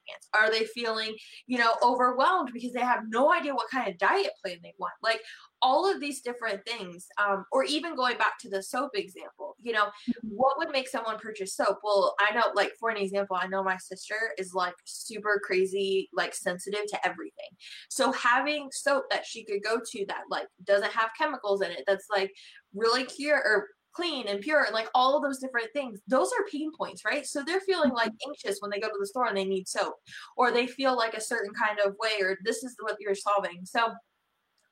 pants? 0.09 0.29
Are 0.35 0.51
they 0.51 0.65
feeling, 0.67 1.15
you 1.47 1.59
know, 1.59 1.75
overwhelmed 1.83 2.51
because 2.53 2.73
they 2.73 2.81
have 2.81 3.05
no 3.09 3.33
idea 3.33 3.55
what 3.55 3.71
kind 3.71 3.89
of 3.89 3.99
diet 3.99 4.31
plan 4.43 4.59
they 4.63 4.75
want? 4.79 4.95
Like 5.03 5.21
all 5.65 5.91
of 5.91 5.99
these 5.99 6.21
different 6.21 6.61
things, 6.67 7.07
um, 7.19 7.47
or 7.51 7.65
even 7.65 7.97
going 7.97 8.19
back 8.19 8.39
to 8.39 8.51
the 8.51 8.63
soap 8.63 8.91
example, 8.95 9.57
you 9.63 9.73
know, 9.73 9.87
mm-hmm. 9.87 10.29
what 10.29 10.59
would 10.59 10.69
make 10.69 10.87
someone 10.87 11.19
purchase 11.19 11.57
soap? 11.57 11.79
Well, 11.83 12.15
I 12.21 12.35
know, 12.35 12.53
like, 12.55 12.73
for 12.79 12.91
an 12.91 12.99
example, 12.99 13.37
I 13.41 13.47
know 13.47 13.65
my 13.65 13.79
sister 13.79 14.15
is 14.37 14.53
like 14.53 14.75
super 14.85 15.41
crazy, 15.43 16.11
like, 16.13 16.35
sensitive 16.35 16.87
to 16.89 17.07
everything. 17.07 17.49
So 17.89 18.13
having 18.13 18.69
soap 18.73 19.05
that 19.11 19.25
she 19.25 19.45
could 19.45 19.63
go 19.65 19.81
to 19.93 20.05
that, 20.09 20.25
like, 20.31 20.47
doesn't 20.65 20.93
have 20.93 21.11
chemicals 21.19 21.63
in 21.63 21.71
it, 21.71 21.85
that's 21.87 22.07
like 22.15 22.31
really 22.75 23.05
clear 23.05 23.37
or 23.37 23.69
clean 23.95 24.27
and 24.27 24.41
pure 24.41 24.65
and 24.65 24.75
like 24.75 24.89
all 24.93 25.17
of 25.17 25.23
those 25.23 25.39
different 25.39 25.69
things 25.73 26.01
those 26.09 26.33
are 26.33 26.45
pain 26.51 26.69
points 26.77 27.05
right 27.05 27.25
so 27.25 27.45
they're 27.47 27.61
feeling 27.61 27.93
like 27.93 28.09
mm-hmm. 28.09 28.31
anxious 28.31 28.59
when 28.59 28.69
they 28.69 28.81
go 28.81 28.89
to 28.89 28.97
the 28.99 29.07
store 29.07 29.29
and 29.29 29.37
they 29.37 29.45
need 29.45 29.69
soap 29.69 29.95
or 30.37 30.51
they 30.51 30.67
feel 30.67 30.97
like 30.97 31.15
a 31.15 31.21
certain 31.21 31.53
kind 31.55 31.79
of 31.79 31.95
way 32.01 32.21
or 32.21 32.37
this 32.43 32.65
is 32.65 32.75
what 32.81 32.97
you're 32.99 33.15
solving 33.15 33.61
so 33.63 33.93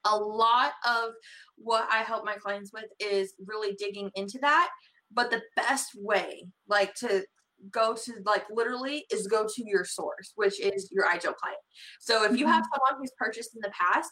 a 0.04 0.16
lot 0.16 0.72
of 0.88 1.10
what 1.56 1.86
i 1.90 1.98
help 1.98 2.24
my 2.24 2.34
clients 2.34 2.72
with 2.72 2.86
is 3.00 3.34
really 3.46 3.74
digging 3.78 4.10
into 4.14 4.38
that 4.40 4.70
but 5.12 5.30
the 5.30 5.42
best 5.56 5.90
way 5.96 6.46
like 6.68 6.94
to 6.94 7.24
go 7.70 7.94
to 7.94 8.12
like 8.24 8.44
literally 8.50 9.04
is 9.12 9.26
go 9.26 9.46
to 9.46 9.62
your 9.64 9.84
source 9.84 10.32
which 10.34 10.60
is 10.60 10.88
your 10.90 11.08
ideal 11.08 11.32
client 11.32 11.60
so 12.00 12.24
if 12.24 12.36
you 12.36 12.46
have 12.46 12.62
mm-hmm. 12.62 12.74
someone 12.74 13.00
who's 13.00 13.12
purchased 13.16 13.54
in 13.54 13.60
the 13.60 13.70
past 13.70 14.10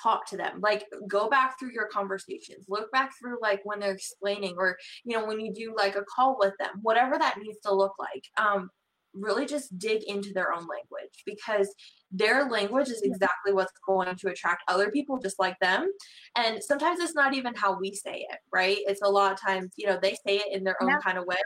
talk 0.00 0.26
to 0.26 0.36
them 0.36 0.60
like 0.60 0.84
go 1.08 1.28
back 1.28 1.58
through 1.58 1.72
your 1.72 1.88
conversations 1.88 2.66
look 2.68 2.90
back 2.92 3.10
through 3.18 3.36
like 3.42 3.60
when 3.64 3.80
they're 3.80 3.92
explaining 3.92 4.54
or 4.56 4.76
you 5.04 5.16
know 5.16 5.26
when 5.26 5.40
you 5.40 5.52
do 5.52 5.74
like 5.76 5.96
a 5.96 6.04
call 6.14 6.36
with 6.38 6.54
them 6.58 6.70
whatever 6.82 7.18
that 7.18 7.36
needs 7.38 7.58
to 7.60 7.74
look 7.74 7.92
like 7.98 8.24
um 8.38 8.70
really 9.14 9.46
just 9.46 9.76
dig 9.78 10.02
into 10.04 10.32
their 10.32 10.52
own 10.52 10.66
language 10.66 11.22
because 11.26 11.72
their 12.10 12.48
language 12.48 12.88
is 12.88 13.02
exactly 13.02 13.52
what's 13.52 13.72
going 13.86 14.14
to 14.16 14.28
attract 14.28 14.62
other 14.68 14.90
people 14.90 15.18
just 15.18 15.38
like 15.38 15.58
them 15.60 15.90
and 16.36 16.62
sometimes 16.62 17.00
it's 17.00 17.14
not 17.14 17.34
even 17.34 17.54
how 17.54 17.78
we 17.78 17.92
say 17.92 18.26
it 18.30 18.38
right 18.52 18.78
it's 18.86 19.02
a 19.02 19.08
lot 19.08 19.32
of 19.32 19.40
times 19.40 19.70
you 19.76 19.86
know 19.86 19.98
they 20.00 20.16
say 20.26 20.36
it 20.36 20.56
in 20.56 20.64
their 20.64 20.80
own 20.82 20.90
yeah. 20.90 20.98
kind 20.98 21.18
of 21.18 21.26
way 21.26 21.36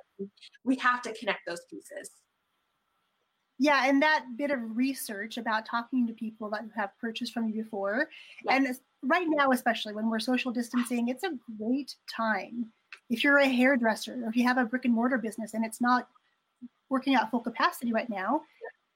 we 0.65 0.77
have 0.77 1.03
to 1.03 1.13
connect 1.15 1.41
those 1.47 1.61
pieces 1.71 2.11
yeah, 3.59 3.89
and 3.89 4.03
that 4.03 4.25
bit 4.37 4.51
of 4.51 4.59
research 4.77 5.39
about 5.39 5.65
talking 5.65 6.07
to 6.07 6.13
people 6.13 6.51
that 6.51 6.63
have 6.75 6.91
purchased 7.01 7.33
from 7.33 7.49
you 7.49 7.63
before, 7.63 8.09
yeah. 8.45 8.57
and 8.57 8.77
right 9.03 9.27
now, 9.29 9.53
especially 9.53 9.95
when 9.95 10.11
we're 10.11 10.19
social 10.19 10.51
distancing, 10.51 11.09
it's 11.09 11.25
a 11.25 11.31
great 11.59 11.95
time. 12.15 12.67
If 13.11 13.23
you're 13.23 13.39
a 13.39 13.49
hairdresser 13.49 14.25
or 14.25 14.29
if 14.29 14.37
you 14.37 14.45
have 14.45 14.59
a 14.59 14.65
brick 14.65 14.87
and 14.87 14.95
mortar 14.95 15.19
business 15.19 15.55
and 15.55 15.65
it's 15.65 15.81
not 15.81 16.09
working 16.91 17.15
at 17.15 17.31
full 17.31 17.41
capacity 17.41 17.93
right 17.93 18.09
now, 18.09 18.43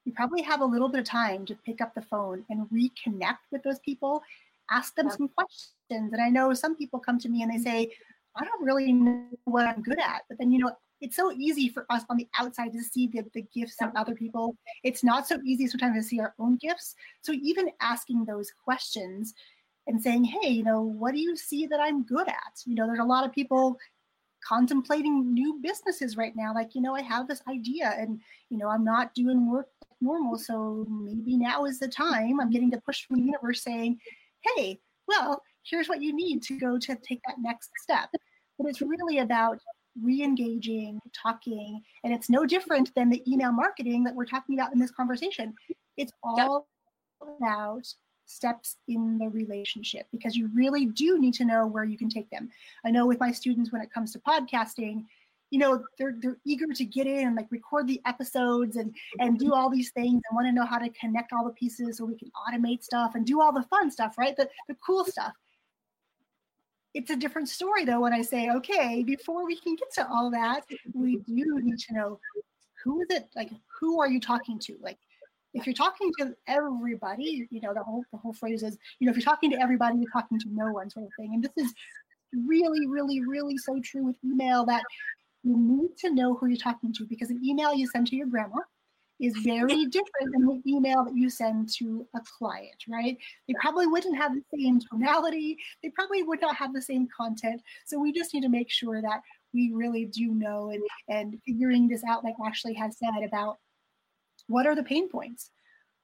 you 0.05 0.13
probably 0.13 0.43
have 0.43 0.61
a 0.61 0.65
little 0.65 0.89
bit 0.89 1.01
of 1.01 1.07
time 1.07 1.45
to 1.47 1.55
pick 1.67 1.81
up 1.81 1.95
the 1.95 2.03
phone 2.03 2.45
and 2.49 2.67
reconnect 2.71 3.39
with 3.53 3.63
those 3.63 3.79
people, 3.81 4.23
ask 4.71 4.95
them 4.95 5.11
some 5.11 5.29
questions. 5.29 6.13
And 6.13 6.23
I 6.23 6.29
know 6.31 6.55
some 6.55 6.77
people 6.77 6.99
come 6.99 7.19
to 7.19 7.29
me 7.29 7.43
and 7.43 7.53
they 7.53 7.59
say, 7.59 7.93
I 8.37 8.45
don't 8.45 8.65
really 8.65 8.93
know 8.93 9.27
what 9.45 9.67
I'm 9.67 9.83
good 9.83 9.99
at. 9.99 10.23
But 10.29 10.39
then, 10.39 10.51
you 10.51 10.61
know, 10.61 10.73
it's 11.01 11.17
so 11.17 11.33
easy 11.33 11.69
for 11.69 11.87
us 11.91 12.05
on 12.09 12.17
the 12.17 12.27
outside 12.39 12.73
to 12.73 12.83
see 12.83 13.07
the, 13.07 13.23
the 13.35 13.45
gifts 13.55 13.77
of 13.83 13.91
other 13.95 14.15
people. 14.15 14.57
It's 14.83 15.05
not 15.05 15.29
so 15.29 15.39
easy 15.45 15.67
sometimes 15.67 15.97
to 15.97 16.03
see 16.03 16.21
our 16.21 16.35
own 16.39 16.57
gifts. 16.57 16.95
So 17.23 17.33
even 17.33 17.71
asking 17.81 18.25
those 18.25 18.51
questions 18.65 19.35
and 19.87 20.03
saying, 20.03 20.25
hey, 20.25 20.49
you 20.49 20.65
know, 20.65 20.83
what 20.83 21.15
do 21.15 21.21
you 21.21 21.37
see 21.37 21.67
that 21.67 21.81
I'm 21.81 22.03
good 22.03 22.29
at? 22.29 22.63
You 22.65 22.75
know, 22.75 22.87
there's 22.87 22.99
a 22.99 23.05
lot 23.05 23.25
of 23.25 23.33
people 23.33 23.77
contemplating 24.47 25.33
new 25.33 25.59
businesses 25.63 26.17
right 26.17 26.35
now. 26.37 26.55
Like, 26.55 26.75
you 26.75 26.81
know, 26.81 26.95
I 26.95 27.03
have 27.03 27.29
this 27.29 27.43
idea 27.49 27.95
and, 27.99 28.21
you 28.51 28.59
know, 28.59 28.69
I'm 28.69 28.85
not 28.85 29.15
doing 29.15 29.51
work 29.51 29.69
normal. 30.01 30.39
So 30.39 30.87
maybe 30.89 31.37
now 31.37 31.65
is 31.65 31.79
the 31.79 31.89
time. 31.89 32.41
I'm 32.41 32.51
getting 32.51 32.71
the 32.71 32.81
push 32.81 33.07
from 33.07 33.17
the 33.17 33.25
universe 33.25 33.63
saying, 33.63 33.99
hey, 34.43 34.81
well, 35.07 35.43
here's 35.65 35.89
what 35.89 36.03
you 36.03 36.15
need 36.15 36.43
to 36.45 36.59
go 36.59 36.79
to 36.79 36.95
take 36.97 37.21
that 37.27 37.37
next 37.41 37.71
step. 37.83 38.09
But 38.59 38.69
it's 38.69 38.81
really 38.81 39.19
about 39.19 39.59
re-engaging, 40.01 41.01
talking, 41.13 41.83
and 42.05 42.13
it's 42.13 42.31
no 42.31 42.47
different 42.47 42.95
than 42.95 43.11
the 43.11 43.23
email 43.31 43.53
marketing 43.53 44.05
that 44.05 44.15
we're 44.15 44.27
talking 44.27 44.59
about 44.59 44.73
in 44.73 44.79
this 44.79 44.91
conversation. 44.91 45.55
It's 45.97 46.13
all 46.23 46.69
yep. 47.21 47.37
about 47.39 47.87
steps 48.29 48.77
in 48.87 49.19
the 49.19 49.29
relationship 49.29 50.07
because 50.13 50.37
you 50.37 50.51
really 50.55 50.87
do 50.87 51.19
need 51.19 51.35
to 51.35 51.45
know 51.45 51.67
where 51.67 51.85
you 51.85 51.99
can 51.99 52.09
take 52.09 52.31
them. 52.31 52.49
I 52.85 52.91
know 52.91 53.07
with 53.07 53.21
my 53.21 53.33
students 53.33 53.73
when 53.73 53.83
it 53.83 53.93
comes 53.93 54.13
to 54.13 54.19
podcasting, 54.21 55.05
you 55.51 55.59
know, 55.59 55.83
they're 55.99 56.17
they're 56.21 56.37
eager 56.45 56.67
to 56.67 56.85
get 56.85 57.07
in 57.07 57.27
and 57.27 57.37
like 57.37 57.51
record 57.51 57.89
the 57.89 58.01
episodes 58.05 58.77
and 58.77 58.95
and 59.19 59.39
do 59.39 59.55
all 59.55 59.71
these 59.71 59.91
things 59.91 60.21
and 60.29 60.35
want 60.35 60.47
to 60.47 60.53
know 60.53 60.67
how 60.67 60.79
to 60.79 60.91
connect 60.91 61.33
all 61.33 61.45
the 61.45 61.53
pieces 61.53 61.97
so 61.97 62.05
we 62.05 62.17
can 62.17 62.31
automate 62.47 62.83
stuff 62.83 63.15
and 63.15 63.25
do 63.25 63.41
all 63.41 63.53
the 63.53 63.63
fun 63.65 63.91
stuff, 63.91 64.19
right? 64.19 64.37
The 64.37 64.49
the 64.69 64.77
cool 64.85 65.05
stuff 65.05 65.33
it's 66.95 67.11
a 67.11 67.17
different 67.17 67.49
story 67.49 67.85
though 67.85 68.01
when 68.01 68.13
I 68.13 68.23
say, 68.23 68.51
okay, 68.51 69.03
before 69.05 69.47
we 69.47 69.57
can 69.57 69.77
get 69.77 69.93
to 69.95 70.09
all 70.09 70.31
that, 70.31 70.65
we 70.95 71.19
do 71.19 71.61
need 71.61 71.79
to 71.79 71.95
know 71.95 72.21
who 72.83 73.01
is 73.03 73.09
it 73.11 73.29
like 73.37 73.51
who 73.79 74.01
are 74.01 74.09
you 74.09 74.21
talking 74.21 74.59
to? 74.61 74.77
Like 74.81 74.99
if 75.55 75.67
you're 75.67 75.75
talking 75.75 76.13
to 76.19 76.35
everybody, 76.47 77.47
you 77.51 77.61
know, 77.61 77.73
the 77.75 77.83
whole 77.83 78.05
the 78.13 78.19
whole 78.19 78.33
phrase 78.33 78.63
is, 78.63 78.77
you 78.99 79.07
know, 79.07 79.11
if 79.11 79.17
you're 79.17 79.25
talking 79.25 79.51
to 79.51 79.61
everybody, 79.61 79.99
you're 79.99 80.11
talking 80.13 80.39
to 80.39 80.47
no 80.51 80.73
one 80.73 80.91
sort 80.91 81.07
of 81.07 81.13
thing. 81.19 81.35
And 81.35 81.43
this 81.43 81.67
is 81.67 81.75
really, 82.47 82.87
really, 82.87 83.21
really 83.27 83.57
so 83.57 83.81
true 83.83 84.05
with 84.05 84.17
email 84.25 84.65
that 84.67 84.83
you 85.43 85.57
need 85.57 85.97
to 85.99 86.11
know 86.11 86.35
who 86.35 86.47
you're 86.47 86.59
talking 86.59 86.93
to 86.95 87.07
because 87.07 87.31
an 87.31 87.41
email 87.45 87.75
you 87.75 87.87
send 87.87 88.07
to 88.09 88.17
your 88.17 88.27
grandma 88.27 88.59
is 89.21 89.37
very 89.39 89.87
different 89.91 90.33
than 90.33 90.47
the 90.47 90.63
email 90.67 91.05
that 91.05 91.17
you 91.17 91.31
send 91.31 91.69
to 91.77 92.07
a 92.15 92.21
client, 92.39 92.77
right? 92.89 93.17
They 93.47 93.55
probably 93.61 93.87
wouldn't 93.87 94.17
have 94.17 94.33
the 94.35 94.43
same 94.55 94.81
tonality. 94.81 95.57
They 95.83 95.91
probably 95.91 96.23
would 96.23 96.41
not 96.41 96.57
have 96.57 96.73
the 96.73 96.83
same 96.83 97.09
content. 97.17 97.63
So 97.87 97.99
we 97.99 98.13
just 98.13 98.35
need 98.35 98.43
to 98.43 98.49
make 98.49 98.71
sure 98.71 99.01
that 99.01 99.23
we 99.53 99.73
really 99.73 100.07
do 100.07 100.35
know 100.35 100.71
and, 100.71 100.83
and 101.09 101.41
figuring 101.47 101.89
this 101.89 102.03
out, 102.09 102.25
like 102.25 102.35
Ashley 102.45 102.75
has 102.75 102.99
said, 102.99 103.25
about 103.25 103.59
what 104.49 104.67
are 104.67 104.75
the 104.75 104.83
pain 104.83 105.09
points? 105.09 105.51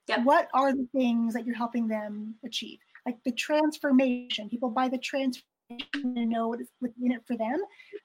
Yep. 0.09 0.25
What 0.25 0.49
are 0.55 0.73
the 0.73 0.87
things 0.95 1.35
that 1.35 1.47
you're 1.47 1.57
helping 1.57 1.89
them 1.89 2.35
achieve? 2.45 2.79
Like 3.07 3.17
the 3.25 3.33
transformation. 3.33 4.49
People 4.49 4.71
buy 4.71 4.89
the 4.89 4.99
transformation 4.99 5.45
to 5.95 6.27
know 6.27 6.49
what 6.49 6.61
is 6.61 6.69
within 6.81 7.13
it 7.13 7.23
for 7.27 7.37
them. 7.37 7.59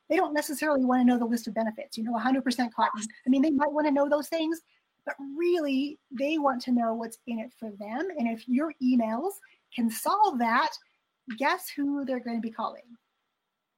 They 0.10 0.16
don't 0.16 0.34
necessarily 0.34 0.86
want 0.86 1.02
to 1.02 1.06
know 1.06 1.20
the 1.20 1.26
list 1.26 1.48
of 1.48 1.54
benefits, 1.54 1.98
you 1.98 2.04
know, 2.04 2.14
100% 2.14 2.44
cotton. 2.74 3.04
I 3.26 3.30
mean, 3.30 3.42
they 3.42 3.52
might 3.52 3.72
want 3.72 3.86
to 3.88 3.92
know 3.92 4.08
those 4.08 4.30
things, 4.30 4.62
but 5.06 5.16
really 5.38 6.00
they 6.18 6.38
want 6.38 6.62
to 6.64 6.72
know 6.72 6.94
what's 6.94 7.20
in 7.28 7.40
it 7.40 7.52
for 7.60 7.72
them. 7.72 8.08
And 8.18 8.30
if 8.30 8.48
your 8.48 8.74
emails 8.82 9.32
can 9.76 9.90
solve 9.90 10.40
that, 10.40 10.70
guess 11.38 11.70
who 11.70 12.06
they're 12.06 12.22
going 12.22 12.38
to 12.38 12.42
be 12.42 12.52
calling? 12.52 12.82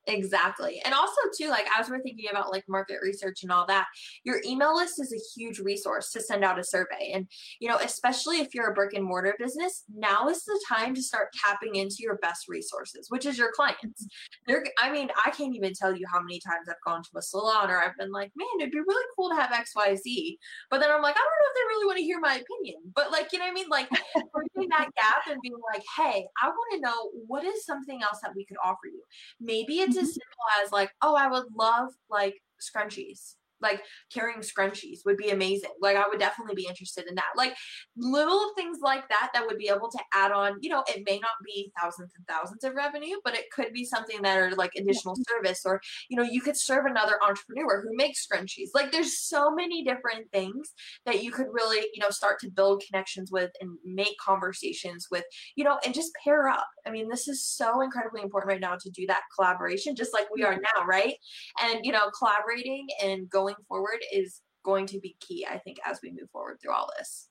Exactly. 0.08 0.82
And 0.84 0.94
also 0.94 1.22
too, 1.38 1.50
like 1.50 1.68
as 1.78 1.90
we're 1.90 2.02
thinking 2.02 2.30
about 2.32 2.52
like 2.52 2.64
market 2.68 2.98
research 3.04 3.44
and 3.44 3.52
all 3.52 3.66
that, 3.68 3.88
your 4.24 4.42
email 4.46 4.76
list 4.76 5.00
is 5.00 5.14
a 5.14 5.40
huge 5.40 5.60
resource 5.60 6.12
to 6.12 6.22
send 6.22 6.44
out 6.44 6.60
a 6.60 6.64
survey. 6.64 7.12
And 7.14 7.28
you 7.60 7.70
know, 7.70 7.78
especially 7.78 8.40
if 8.40 8.56
you're 8.56 8.72
a 8.72 8.74
brick 8.74 8.94
and 8.94 9.04
mortar 9.06 9.36
business, 9.38 9.84
now 9.96 10.28
is 10.28 10.44
the 10.44 10.60
time 10.68 10.96
to 10.96 11.04
start 11.04 11.30
tapping 11.46 11.76
into 11.76 11.98
your 12.00 12.18
best 12.18 12.48
resources, 12.48 13.08
which 13.10 13.26
is 13.28 13.38
your 13.38 13.52
clients. 13.52 14.08
They're 14.48 14.66
I 14.80 14.92
mean, 14.92 15.10
I 15.24 15.30
can't 15.30 15.56
even 15.56 15.74
tell 15.74 15.96
you 15.96 16.06
how 16.12 16.20
many 16.22 16.40
times 16.40 16.68
I've 16.68 16.76
gone 16.86 17.04
to 17.04 17.10
a 17.18 17.22
salon 17.22 17.70
or 17.70 17.78
I've 17.78 17.98
been 17.98 18.12
like, 18.12 18.32
man, 18.36 18.48
it'd 18.60 18.72
be 18.72 18.80
really 18.80 19.06
cool 19.16 19.30
to 19.30 19.36
have 19.36 19.52
XYZ. 19.52 20.38
But 20.72 20.80
then 20.82 20.90
I'm 20.90 21.02
like, 21.04 21.16
I 21.16 21.20
don't 21.20 21.26
know 21.26 21.50
if 21.50 21.56
they 21.56 21.76
really 21.76 21.86
want 21.86 21.98
to 22.00 22.04
hear 22.04 22.20
my 22.20 22.34
opinion. 22.34 22.82
But 22.96 23.12
like, 23.12 23.32
you 23.34 23.40
know 23.40 23.46
what 23.46 23.52
I 23.52 23.54
mean? 23.54 23.70
Like 23.70 23.90
bridging 24.62 24.78
that 24.78 24.89
gap 24.95 25.24
and 25.30 25.41
being 25.41 25.56
like, 25.74 25.84
hey, 25.97 26.26
I 26.41 26.47
want 26.47 26.74
to 26.74 26.82
know 26.82 27.12
what 27.28 27.43
is 27.43 27.65
something 27.65 28.02
else 28.02 28.19
that 28.21 28.36
we 28.36 28.45
could 28.45 28.58
offer 28.63 28.86
you. 28.86 29.02
Maybe 29.39 29.80
it's 29.80 29.97
as 29.97 30.04
mm-hmm. 30.04 30.06
simple 30.06 30.63
as 30.63 30.71
like, 30.71 30.91
oh, 31.02 31.15
I 31.15 31.28
would 31.28 31.45
love 31.58 31.89
like 32.10 32.36
scrunchies 32.62 33.36
like 33.62 33.82
carrying 34.13 34.39
scrunchies 34.39 35.00
would 35.06 35.17
be 35.17 35.30
amazing. 35.30 35.71
Like 35.82 35.97
I 35.97 36.08
would 36.08 36.19
definitely 36.19 36.56
be 36.56 36.67
interested 36.67 37.06
in 37.08 37.15
that. 37.15 37.32
Like 37.36 37.56
little 37.97 38.52
things 38.56 38.80
like 38.82 39.08
that 39.10 39.30
that 39.34 39.45
would 39.45 39.58
be 39.58 39.69
able 39.69 39.89
to 39.91 40.00
add 40.13 40.32
on, 40.32 40.58
you 40.62 40.69
know, 40.69 40.84
it 40.88 41.04
may 41.06 41.19
not 41.19 41.32
be 41.45 41.71
thousands 41.80 42.12
and 42.15 42.26
thousands 42.28 42.63
of 42.63 42.76
revenue, 42.76 43.17
but 43.24 43.36
it 43.36 43.45
could 43.52 43.74
be 43.74 43.86
something 43.86 44.21
that 44.21 44.38
are 44.38 44.52
like 44.56 44.71
additional 44.78 45.15
service 45.30 45.62
or, 45.65 45.82
you 46.10 46.17
know, 46.17 46.24
you 46.24 46.41
could 46.41 46.58
serve 46.58 46.86
another 46.86 47.19
entrepreneur 47.24 47.82
who 47.82 47.95
makes 47.95 48.26
scrunchies. 48.26 48.69
Like 48.74 48.91
there's 48.91 49.19
so 49.19 49.52
many 49.54 49.84
different 49.84 50.32
things 50.32 50.74
that 51.06 51.24
you 51.24 51.32
could 51.32 51.47
really, 51.52 51.86
you 51.93 52.02
know, 52.02 52.10
start 52.10 52.39
to 52.39 52.50
build 52.50 52.84
connections 52.88 53.32
with 53.32 53.52
and 53.62 53.78
make 53.86 54.17
conversations 54.24 55.08
with, 55.12 55.24
you 55.56 55.63
know, 55.63 55.78
and 55.86 55.93
just 55.93 56.12
pair 56.24 56.47
up. 56.47 56.67
I 56.86 56.91
mean, 56.91 57.10
this 57.10 57.28
is 57.28 57.45
so 57.45 57.82
incredibly 57.82 58.21
important 58.21 58.52
right 58.52 58.62
now 58.62 58.76
to 58.80 58.89
do 58.89 59.06
that 59.08 59.21
collaboration 59.36 59.95
just 59.95 60.13
like 60.13 60.28
we 60.34 60.43
are 60.43 60.56
now, 60.56 60.86
right? 60.86 61.15
And, 61.62 61.80
you 61.84 61.91
know, 61.91 62.10
collaborating 62.17 62.88
and 63.04 63.30
going 63.30 63.51
going 63.54 63.66
forward 63.68 64.00
is 64.14 64.42
going 64.64 64.86
to 64.88 65.00
be 65.00 65.16
key, 65.20 65.46
I 65.50 65.58
think, 65.58 65.78
as 65.86 66.00
we 66.04 66.12
move 66.12 66.30
forward 66.32 66.58
through 66.62 66.74
all 66.74 66.90
this. 66.98 67.30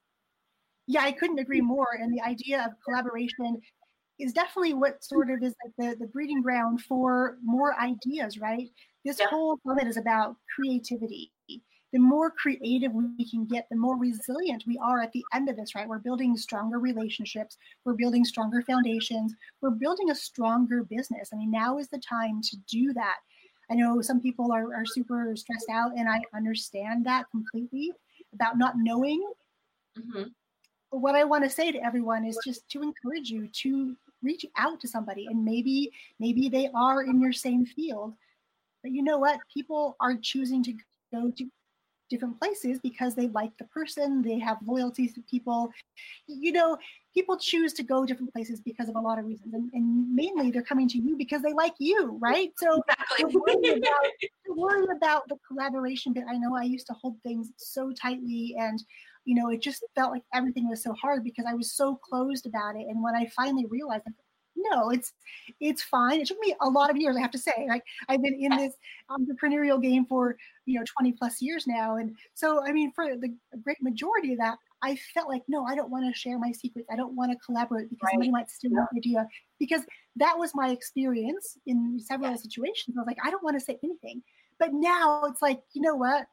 Yeah, 0.87 1.03
I 1.03 1.13
couldn't 1.13 1.39
agree 1.39 1.61
more. 1.61 1.89
And 2.01 2.13
the 2.13 2.23
idea 2.23 2.65
of 2.65 2.73
collaboration 2.85 3.61
is 4.19 4.33
definitely 4.33 4.75
what 4.75 5.03
sort 5.05 5.31
of 5.31 5.43
is 5.43 5.55
like 5.65 5.75
the, 5.79 5.97
the 5.97 6.09
breeding 6.09 6.43
ground 6.43 6.83
for 6.83 7.39
more 7.43 7.79
ideas, 7.81 8.39
right? 8.39 8.69
This 9.05 9.19
yeah. 9.21 9.27
whole 9.31 9.59
summit 9.65 9.87
is 9.87 9.97
about 9.97 10.37
creativity 10.55 11.33
the 11.93 11.99
more 11.99 12.31
creative 12.31 12.93
we 12.93 13.29
can 13.29 13.45
get, 13.47 13.67
the 13.71 13.77
more 13.77 13.99
resilient 13.99 14.65
we 14.67 14.79
are 14.79 15.01
at 15.01 15.13
the 15.13 15.25
end 15.35 15.49
of 15.49 15.57
this, 15.57 15.75
right? 15.75 15.89
We're 15.89 15.99
building 15.99 16.37
stronger 16.37 16.79
relationships, 16.79 17.57
we're 17.85 17.95
building 17.95 18.25
stronger 18.25 18.63
foundations, 18.63 19.35
we're 19.61 19.71
building 19.71 20.11
a 20.11 20.15
stronger 20.15 20.85
business. 20.85 21.31
I 21.33 21.37
mean, 21.37 21.51
now 21.51 21.79
is 21.79 21.89
the 21.89 21.99
time 21.99 22.41
to 22.43 22.57
do 22.69 22.93
that. 22.95 23.17
I 23.71 23.75
know 23.75 24.03
some 24.03 24.21
people 24.21 24.53
are, 24.53 24.75
are 24.75 24.85
super 24.85 25.35
stressed 25.37 25.69
out, 25.71 25.93
and 25.97 26.09
I 26.09 26.21
understand 26.35 27.07
that 27.07 27.31
completely 27.31 27.93
about 28.35 28.59
not 28.59 28.75
knowing. 28.77 29.23
Mm-hmm. 29.99 30.25
But 30.91 30.99
what 30.99 31.15
I 31.15 31.25
want 31.25 31.45
to 31.45 31.51
say 31.51 31.71
to 31.71 31.85
everyone 31.85 32.25
is 32.25 32.39
just 32.45 32.69
to 32.71 32.83
encourage 32.83 33.31
you 33.31 33.47
to 33.49 33.97
reach 34.23 34.45
out 34.59 34.81
to 34.81 34.89
somebody, 34.89 35.27
and 35.27 35.45
maybe 35.45 35.93
maybe 36.19 36.49
they 36.49 36.69
are 36.75 37.05
in 37.05 37.21
your 37.21 37.33
same 37.33 37.65
field. 37.65 38.15
But 38.83 38.93
you 38.93 39.03
know 39.03 39.19
what? 39.19 39.39
People 39.53 39.97
are 40.01 40.17
choosing 40.17 40.65
to 40.65 40.75
go 41.13 41.31
to 41.31 41.47
different 42.11 42.39
places 42.39 42.79
because 42.83 43.15
they 43.15 43.29
like 43.29 43.57
the 43.59 43.65
person, 43.65 44.21
they 44.21 44.39
have 44.39 44.59
loyalties 44.67 45.15
to 45.15 45.23
people. 45.23 45.71
You 46.27 46.53
know, 46.53 46.77
people 47.15 47.39
choose 47.39 47.73
to 47.75 47.83
go 47.83 48.05
different 48.05 48.33
places 48.33 48.61
because 48.61 48.89
of 48.89 48.97
a 48.97 49.01
lot 49.01 49.19
of 49.19 49.25
reasons. 49.25 49.55
And, 49.55 49.71
and 49.73 50.15
mainly 50.15 50.51
they're 50.51 50.63
coming 50.63 50.89
to 50.89 50.99
you 50.99 51.17
because 51.17 51.41
they 51.41 51.53
like 51.53 51.75
you, 51.79 52.19
right? 52.21 52.51
So 52.57 52.83
exactly. 52.83 53.41
worry, 53.41 53.71
about, 53.79 54.57
worry 54.57 54.87
about 54.95 55.23
the 55.29 55.37
collaboration 55.49 56.13
bit. 56.13 56.25
I 56.29 56.37
know 56.37 56.55
I 56.57 56.65
used 56.65 56.89
to 56.89 56.95
hold 56.95 57.17
things 57.23 57.53
so 57.57 57.93
tightly 57.93 58.57
and 58.59 58.83
you 59.25 59.35
know, 59.35 59.51
it 59.51 59.61
just 59.61 59.85
felt 59.95 60.13
like 60.13 60.23
everything 60.33 60.69
was 60.69 60.83
so 60.83 60.95
hard 60.95 61.23
because 61.23 61.45
I 61.47 61.55
was 61.55 61.73
so 61.73 61.95
closed 61.95 62.47
about 62.47 62.75
it. 62.75 62.87
And 62.89 63.03
when 63.03 63.15
I 63.15 63.27
finally 63.37 63.67
realized, 63.67 64.05
like, 64.07 64.15
no, 64.71 64.91
it's 64.91 65.13
it's 65.61 65.83
fine. 65.83 66.21
It 66.21 66.27
took 66.27 66.39
me 66.41 66.55
a 66.61 66.69
lot 66.69 66.91
of 66.91 66.97
years, 66.97 67.17
I 67.17 67.21
have 67.21 67.31
to 67.33 67.39
say. 67.39 67.67
Like 67.69 67.83
I've 68.09 68.23
been 68.23 68.35
in 68.35 68.57
this 68.57 68.75
entrepreneurial 69.11 69.83
game 69.83 70.07
for 70.07 70.37
you 70.67 70.79
know 70.79 70.85
20 70.99 71.13
plus 71.13 71.41
years 71.41 71.67
now, 71.67 71.97
and 71.97 72.17
so 72.35 72.65
I 72.65 72.73
mean, 72.73 72.93
for 72.93 73.17
the 73.17 73.35
great 73.63 73.83
majority 73.83 74.33
of 74.33 74.39
that, 74.39 74.59
I 74.83 74.97
felt 75.15 75.29
like 75.29 75.43
no, 75.49 75.65
I 75.65 75.75
don't 75.75 75.91
want 75.91 76.13
to 76.13 76.19
share 76.19 76.39
my 76.39 76.53
secrets. 76.53 76.89
I 76.91 76.97
don't 76.97 77.15
want 77.15 77.33
to 77.33 77.39
collaborate 77.45 77.91
because 77.91 78.07
right. 78.07 78.13
somebody 78.13 78.31
might 78.31 78.51
steal 78.51 78.73
yeah. 78.73 78.87
my 78.93 78.99
idea. 78.99 79.29
Because 79.59 79.83
that 80.17 80.39
was 80.39 80.53
my 80.55 80.71
experience 80.71 81.59
in 81.67 81.99
several 82.01 82.31
yeah. 82.31 82.37
situations. 82.37 82.97
I 82.97 83.01
was 83.01 83.07
like, 83.07 83.19
I 83.25 83.31
don't 83.31 83.45
want 83.45 83.59
to 83.59 83.65
say 83.65 83.79
anything. 83.83 84.23
But 84.59 84.73
now 84.73 85.25
it's 85.25 85.43
like, 85.43 85.63
you 85.73 85.83
know 85.83 85.97
what? 85.97 86.27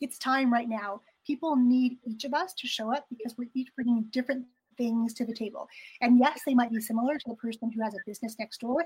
It's 0.00 0.18
time 0.18 0.52
right 0.52 0.68
now. 0.68 1.00
People 1.26 1.56
need 1.56 1.98
each 2.04 2.24
of 2.24 2.34
us 2.34 2.54
to 2.54 2.66
show 2.66 2.92
up 2.92 3.06
because 3.10 3.36
we're 3.36 3.48
each 3.54 3.68
bringing 3.74 4.04
different 4.10 4.46
things 4.76 5.14
to 5.14 5.24
the 5.24 5.34
table. 5.34 5.68
And 6.00 6.18
yes, 6.18 6.40
they 6.46 6.54
might 6.54 6.70
be 6.70 6.80
similar 6.80 7.18
to 7.18 7.28
the 7.28 7.36
person 7.36 7.70
who 7.70 7.82
has 7.82 7.94
a 7.94 7.98
business 8.06 8.36
next 8.38 8.60
door. 8.60 8.84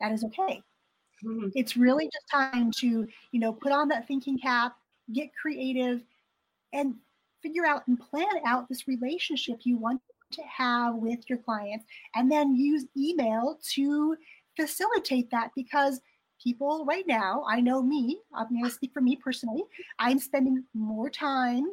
That 0.00 0.12
is 0.12 0.24
okay. 0.24 0.62
Mm-hmm. 1.24 1.48
It's 1.54 1.76
really 1.76 2.06
just 2.06 2.28
time 2.30 2.70
to, 2.78 3.06
you 3.32 3.40
know, 3.40 3.52
put 3.52 3.72
on 3.72 3.88
that 3.88 4.06
thinking 4.06 4.38
cap, 4.38 4.74
get 5.12 5.30
creative, 5.40 6.02
and 6.72 6.94
figure 7.42 7.66
out 7.66 7.86
and 7.88 7.98
plan 7.98 8.26
out 8.46 8.68
this 8.68 8.86
relationship 8.88 9.60
you 9.64 9.76
want 9.76 10.00
to 10.32 10.42
have 10.42 10.94
with 10.94 11.18
your 11.28 11.38
clients, 11.38 11.84
and 12.14 12.30
then 12.30 12.54
use 12.54 12.86
email 12.96 13.58
to 13.74 14.16
facilitate 14.56 15.30
that 15.30 15.50
because 15.56 16.00
people 16.42 16.84
right 16.86 17.06
now, 17.06 17.44
I 17.48 17.60
know 17.60 17.82
me, 17.82 18.20
I'm 18.34 18.48
going 18.48 18.64
to 18.64 18.70
speak 18.70 18.92
for 18.94 19.00
me 19.00 19.16
personally, 19.16 19.64
I'm 19.98 20.18
spending 20.18 20.64
more 20.72 21.10
time 21.10 21.66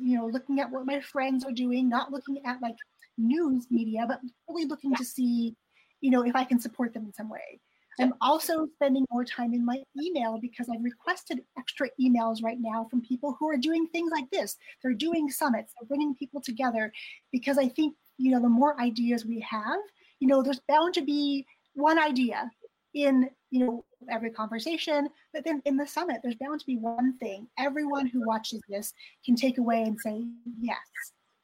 you 0.00 0.16
know, 0.16 0.26
looking 0.26 0.60
at 0.60 0.70
what 0.70 0.86
my 0.86 1.00
friends 1.00 1.44
are 1.44 1.52
doing, 1.52 1.88
not 1.88 2.12
looking 2.12 2.38
at 2.44 2.60
like 2.62 2.76
news 3.16 3.66
media, 3.70 4.04
but 4.06 4.20
really 4.48 4.66
looking 4.66 4.94
to 4.94 5.04
see, 5.04 5.54
you 6.00 6.10
know, 6.10 6.24
if 6.24 6.34
I 6.36 6.44
can 6.44 6.60
support 6.60 6.94
them 6.94 7.04
in 7.04 7.12
some 7.12 7.28
way. 7.28 7.60
I'm 8.00 8.14
also 8.20 8.68
spending 8.74 9.04
more 9.10 9.24
time 9.24 9.52
in 9.54 9.64
my 9.64 9.82
email 10.00 10.38
because 10.40 10.68
I've 10.68 10.84
requested 10.84 11.40
extra 11.58 11.88
emails 12.00 12.44
right 12.44 12.58
now 12.60 12.86
from 12.88 13.02
people 13.02 13.36
who 13.38 13.48
are 13.48 13.56
doing 13.56 13.88
things 13.88 14.12
like 14.12 14.30
this. 14.30 14.56
They're 14.82 14.92
doing 14.94 15.28
summits, 15.28 15.72
they're 15.74 15.88
bringing 15.88 16.14
people 16.14 16.40
together 16.40 16.92
because 17.32 17.58
I 17.58 17.68
think, 17.68 17.96
you 18.16 18.30
know, 18.30 18.40
the 18.40 18.48
more 18.48 18.80
ideas 18.80 19.26
we 19.26 19.40
have, 19.40 19.80
you 20.20 20.28
know, 20.28 20.42
there's 20.42 20.60
bound 20.68 20.94
to 20.94 21.02
be 21.02 21.44
one 21.74 21.98
idea 21.98 22.48
in 22.94 23.30
you 23.50 23.64
know 23.64 23.84
every 24.10 24.30
conversation 24.30 25.08
but 25.32 25.44
then 25.44 25.60
in 25.64 25.76
the 25.76 25.86
summit 25.86 26.20
there's 26.22 26.36
bound 26.36 26.60
to 26.60 26.66
be 26.66 26.76
one 26.76 27.16
thing 27.18 27.46
everyone 27.58 28.06
who 28.06 28.26
watches 28.26 28.60
this 28.68 28.92
can 29.24 29.34
take 29.34 29.58
away 29.58 29.82
and 29.82 29.98
say 30.00 30.24
yes 30.60 30.78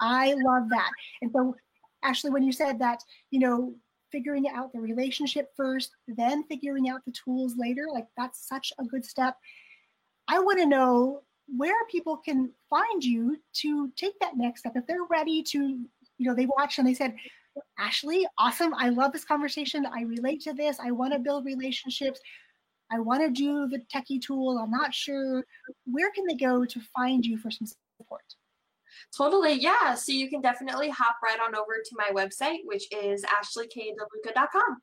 i 0.01 0.35
love 0.35 0.69
that 0.69 0.90
and 1.23 1.31
so 1.33 1.55
ashley 2.03 2.31
when 2.31 2.43
you 2.43 2.53
said 2.53 2.79
that 2.79 3.01
you 3.31 3.40
know 3.40 3.75
figuring 4.12 4.49
out 4.49 4.73
the 4.73 4.81
relationship 4.81 5.51
first 5.57 5.90
then 6.07 6.45
figuring 6.45 6.88
out 6.88 7.05
the 7.05 7.12
tools 7.12 7.55
later 7.57 7.87
like 7.93 8.07
that's 8.17 8.49
such 8.49 8.73
a 8.79 8.85
good 8.85 9.05
step 9.05 9.37
i 10.29 10.38
want 10.38 10.59
to 10.59 10.67
know 10.67 11.23
where 11.57 11.85
people 11.90 12.17
can 12.17 12.51
find 12.71 13.05
you 13.05 13.37
to 13.53 13.90
take 13.97 14.19
that 14.21 14.37
next 14.37 14.61
step 14.61 14.73
if 14.77 14.87
they're 14.87 15.05
ready 15.11 15.43
to 15.43 15.59
you 15.59 16.27
know 16.27 16.35
they 16.35 16.47
watch 16.47 16.79
and 16.79 16.87
they 16.87 16.95
said 16.95 17.14
Ashley, 17.79 18.27
awesome. 18.38 18.75
I 18.75 18.88
love 18.88 19.12
this 19.12 19.25
conversation. 19.25 19.87
I 19.87 20.03
relate 20.03 20.40
to 20.43 20.53
this. 20.53 20.79
I 20.81 20.90
want 20.90 21.12
to 21.12 21.19
build 21.19 21.45
relationships. 21.45 22.21
I 22.92 23.01
want 23.01 23.23
to 23.23 23.31
do 23.31 23.68
the 23.68 23.81
techie 23.92 24.20
tool. 24.20 24.59
I'm 24.59 24.70
not 24.70 24.94
sure. 24.94 25.44
Where 25.87 26.11
can 26.12 26.27
they 26.27 26.35
go 26.35 26.64
to 26.64 26.81
find 26.94 27.25
you 27.25 27.38
for 27.38 27.51
some 27.51 27.66
support? 27.66 28.23
Totally, 29.16 29.55
yeah. 29.55 29.94
So 29.94 30.12
you 30.12 30.29
can 30.29 30.40
definitely 30.40 30.90
hop 30.90 31.16
right 31.23 31.38
on 31.40 31.55
over 31.55 31.83
to 31.85 31.97
my 31.97 32.11
website, 32.12 32.59
which 32.64 32.85
is 32.92 33.25
ashleykdeluca.com. 33.25 34.83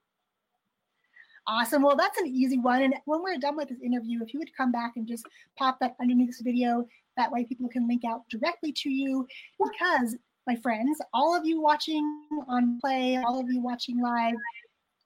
Awesome. 1.47 1.81
Well, 1.81 1.95
that's 1.95 2.19
an 2.19 2.27
easy 2.27 2.59
one. 2.59 2.83
And 2.83 2.93
when 3.05 3.23
we're 3.23 3.37
done 3.37 3.57
with 3.57 3.69
this 3.69 3.81
interview, 3.83 4.21
if 4.21 4.33
you 4.33 4.39
would 4.39 4.55
come 4.55 4.71
back 4.71 4.93
and 4.95 5.07
just 5.07 5.25
pop 5.57 5.79
that 5.79 5.95
underneath 5.99 6.27
this 6.27 6.41
video, 6.41 6.85
that 7.17 7.31
way 7.31 7.45
people 7.45 7.67
can 7.67 7.87
link 7.87 8.03
out 8.05 8.21
directly 8.29 8.71
to 8.71 8.89
you 8.89 9.27
because 9.57 10.15
my 10.47 10.55
friends, 10.55 10.99
all 11.13 11.35
of 11.35 11.45
you 11.45 11.61
watching 11.61 12.03
on 12.47 12.79
play, 12.79 13.17
all 13.17 13.39
of 13.39 13.49
you 13.49 13.61
watching 13.61 14.01
live, 14.01 14.35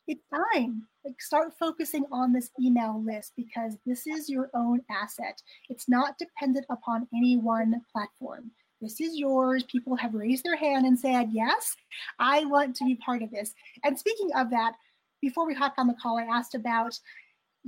it's 0.07 0.23
time. 0.53 0.87
Like 1.03 1.19
start 1.21 1.53
focusing 1.59 2.05
on 2.11 2.33
this 2.33 2.49
email 2.61 3.03
list 3.03 3.33
because 3.35 3.77
this 3.85 4.07
is 4.07 4.29
your 4.29 4.49
own 4.53 4.81
asset. 4.89 5.41
It's 5.69 5.89
not 5.89 6.17
dependent 6.17 6.65
upon 6.69 7.07
any 7.13 7.37
one 7.37 7.81
platform. 7.91 8.51
This 8.81 8.99
is 8.99 9.17
yours. 9.17 9.63
People 9.63 9.95
have 9.95 10.13
raised 10.13 10.43
their 10.43 10.55
hand 10.55 10.85
and 10.85 10.99
said, 10.99 11.29
Yes, 11.31 11.75
I 12.19 12.45
want 12.45 12.75
to 12.77 12.85
be 12.85 12.95
part 12.95 13.23
of 13.23 13.31
this. 13.31 13.53
And 13.83 13.97
speaking 13.97 14.29
of 14.35 14.49
that, 14.51 14.73
before 15.21 15.47
we 15.47 15.53
hopped 15.53 15.79
on 15.79 15.87
the 15.87 15.95
call, 16.01 16.17
I 16.17 16.23
asked 16.23 16.55
about 16.55 16.99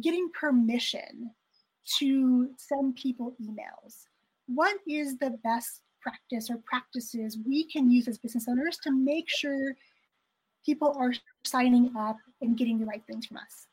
getting 0.01 0.29
permission 0.39 1.31
to 1.99 2.49
send 2.57 2.95
people 2.95 3.35
emails. 3.41 4.05
What 4.47 4.77
is 4.87 5.17
the 5.17 5.31
best 5.43 5.81
practice 6.01 6.49
or 6.49 6.61
practices 6.65 7.37
we 7.45 7.65
can 7.65 7.89
use 7.89 8.07
as 8.07 8.17
business 8.17 8.47
owners 8.47 8.77
to 8.83 8.91
make 8.91 9.25
sure 9.27 9.75
people 10.65 10.95
are 10.99 11.13
signing 11.47 11.91
up 11.97 12.17
and 12.41 12.57
getting 12.57 12.79
the 12.79 12.85
right 12.85 13.03
things 13.07 13.25
from 13.25 13.37
us? 13.37 13.67